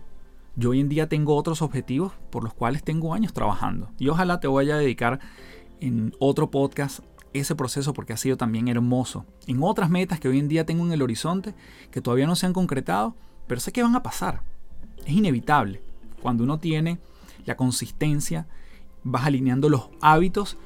Yo 0.56 0.72
hoy 0.72 0.82
en 0.82 0.90
día 0.90 1.08
tengo 1.08 1.36
otros 1.36 1.62
objetivos 1.62 2.14
por 2.30 2.44
los 2.44 2.54
cuales 2.54 2.84
tengo 2.84 3.14
años 3.14 3.34
trabajando 3.34 3.90
y 3.98 4.10
ojalá 4.10 4.40
te 4.40 4.48
vaya 4.48 4.76
a 4.76 4.78
dedicar 4.78 5.20
en 5.82 6.16
otro 6.20 6.50
podcast 6.50 7.00
ese 7.34 7.56
proceso 7.56 7.94
porque 7.94 8.14
ha 8.14 8.18
sido 8.18 8.38
también 8.38 8.68
hermoso. 8.68 9.26
En 9.48 9.62
otras 9.62 9.90
metas 9.90 10.20
que 10.20 10.28
hoy 10.28 10.40
en 10.40 10.48
día 10.48 10.66
tengo 10.66 10.86
en 10.86 10.92
el 10.92 11.02
horizonte 11.02 11.54
que 11.92 12.02
todavía 12.02 12.28
no 12.28 12.36
se 12.36 12.46
han 12.46 12.54
concretado, 12.54 13.16
pero 13.48 13.62
sé 13.62 13.72
que 13.72 13.84
van 13.84 13.96
a 13.96 14.04
pasar. 14.04 14.42
Es 15.06 15.14
inevitable. 15.14 15.82
Cuando 16.22 16.44
uno 16.44 16.60
tiene 16.60 17.00
la 17.46 17.56
consistencia, 17.56 18.48
vas 19.04 19.26
alineando 19.26 19.70
los 19.70 19.90
hábitos 20.02 20.58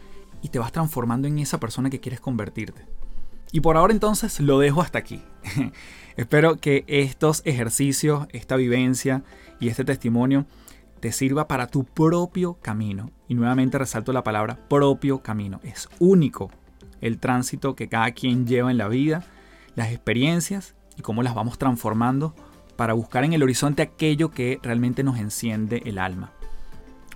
y 0.41 0.49
te 0.49 0.60
vas 0.60 0.71
transformando 0.71 1.28
en 1.28 1.39
esa 1.39 1.60
persona 1.60 1.89
que 1.89 1.99
quieres 1.99 2.19
convertirte. 2.19 2.86
Y 3.51 3.62
por 3.62 3.78
ahora 3.78 3.93
entonces 3.93 4.39
lo 4.39 4.60
dejo 4.60 4.82
hasta 4.82 4.99
aquí. 4.99 5.21
Espero 6.17 6.60
que 6.60 6.84
estos 6.88 7.41
ejercicios, 7.45 8.28
esta 8.32 8.56
vivencia 8.56 9.23
y 9.60 9.69
este 9.69 9.86
testimonio 9.86 10.45
te 11.06 11.12
sirva 11.12 11.48
para 11.48 11.68
tu 11.68 11.84
propio 11.84 12.58
camino. 12.63 13.12
Y 13.28 13.36
nuevamente 13.36 13.78
resalto 13.78 14.12
la 14.12 14.24
palabra 14.24 14.58
propio 14.68 15.22
camino. 15.22 15.60
Es 15.62 15.88
único 16.00 16.50
el 17.00 17.20
tránsito 17.20 17.76
que 17.76 17.88
cada 17.88 18.10
quien 18.10 18.48
lleva 18.48 18.72
en 18.72 18.80
la 18.80 18.88
vida, 18.88 19.24
las 19.76 19.91
experiencias 19.91 20.74
y 20.98 21.04
cómo 21.04 21.22
las 21.22 21.36
vamos 21.36 21.60
transformando 21.60 22.34
para 22.76 22.94
buscar 22.94 23.24
en 23.24 23.34
el 23.34 23.44
horizonte 23.44 23.84
aquello 23.84 24.32
que 24.32 24.60
realmente 24.63 25.04
nos 25.04 25.20
enciende 25.20 25.84
el 25.86 26.00
alma. 26.00 26.32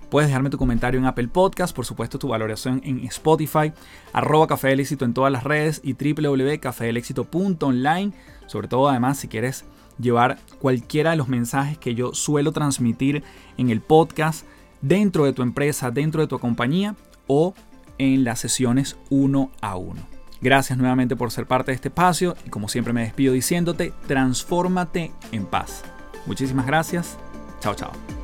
Puedes 0.08 0.28
dejarme 0.28 0.50
tu 0.50 0.58
comentario 0.58 1.00
en 1.00 1.06
Apple 1.06 1.26
Podcast, 1.26 1.74
por 1.74 1.84
supuesto 1.84 2.20
tu 2.20 2.28
valoración 2.28 2.80
en 2.84 3.00
Spotify, 3.06 3.72
arroba 4.12 4.46
Café 4.46 4.68
del 4.68 4.78
Éxito 4.78 5.04
en 5.04 5.14
todas 5.14 5.32
las 5.32 5.42
redes 5.42 5.80
y 5.82 5.94
www.cafedelexito.online. 5.94 8.12
Sobre 8.46 8.68
todo 8.68 8.88
además 8.88 9.18
si 9.18 9.26
quieres 9.26 9.64
llevar 10.00 10.38
cualquiera 10.58 11.10
de 11.10 11.16
los 11.16 11.28
mensajes 11.28 11.78
que 11.78 11.94
yo 11.94 12.14
suelo 12.14 12.52
transmitir 12.52 13.22
en 13.56 13.70
el 13.70 13.80
podcast 13.80 14.46
dentro 14.80 15.24
de 15.24 15.32
tu 15.32 15.42
empresa, 15.42 15.90
dentro 15.90 16.20
de 16.20 16.28
tu 16.28 16.38
compañía 16.38 16.96
o 17.26 17.54
en 17.98 18.24
las 18.24 18.40
sesiones 18.40 18.96
uno 19.10 19.50
a 19.60 19.76
uno. 19.76 20.02
Gracias 20.40 20.78
nuevamente 20.78 21.16
por 21.16 21.30
ser 21.30 21.46
parte 21.46 21.70
de 21.70 21.76
este 21.76 21.88
espacio 21.88 22.34
y 22.46 22.50
como 22.50 22.68
siempre 22.68 22.92
me 22.92 23.02
despido 23.02 23.34
diciéndote, 23.34 23.92
transfórmate 24.06 25.12
en 25.32 25.44
paz. 25.44 25.84
Muchísimas 26.26 26.66
gracias. 26.66 27.18
Chao, 27.60 27.74
chao. 27.74 28.19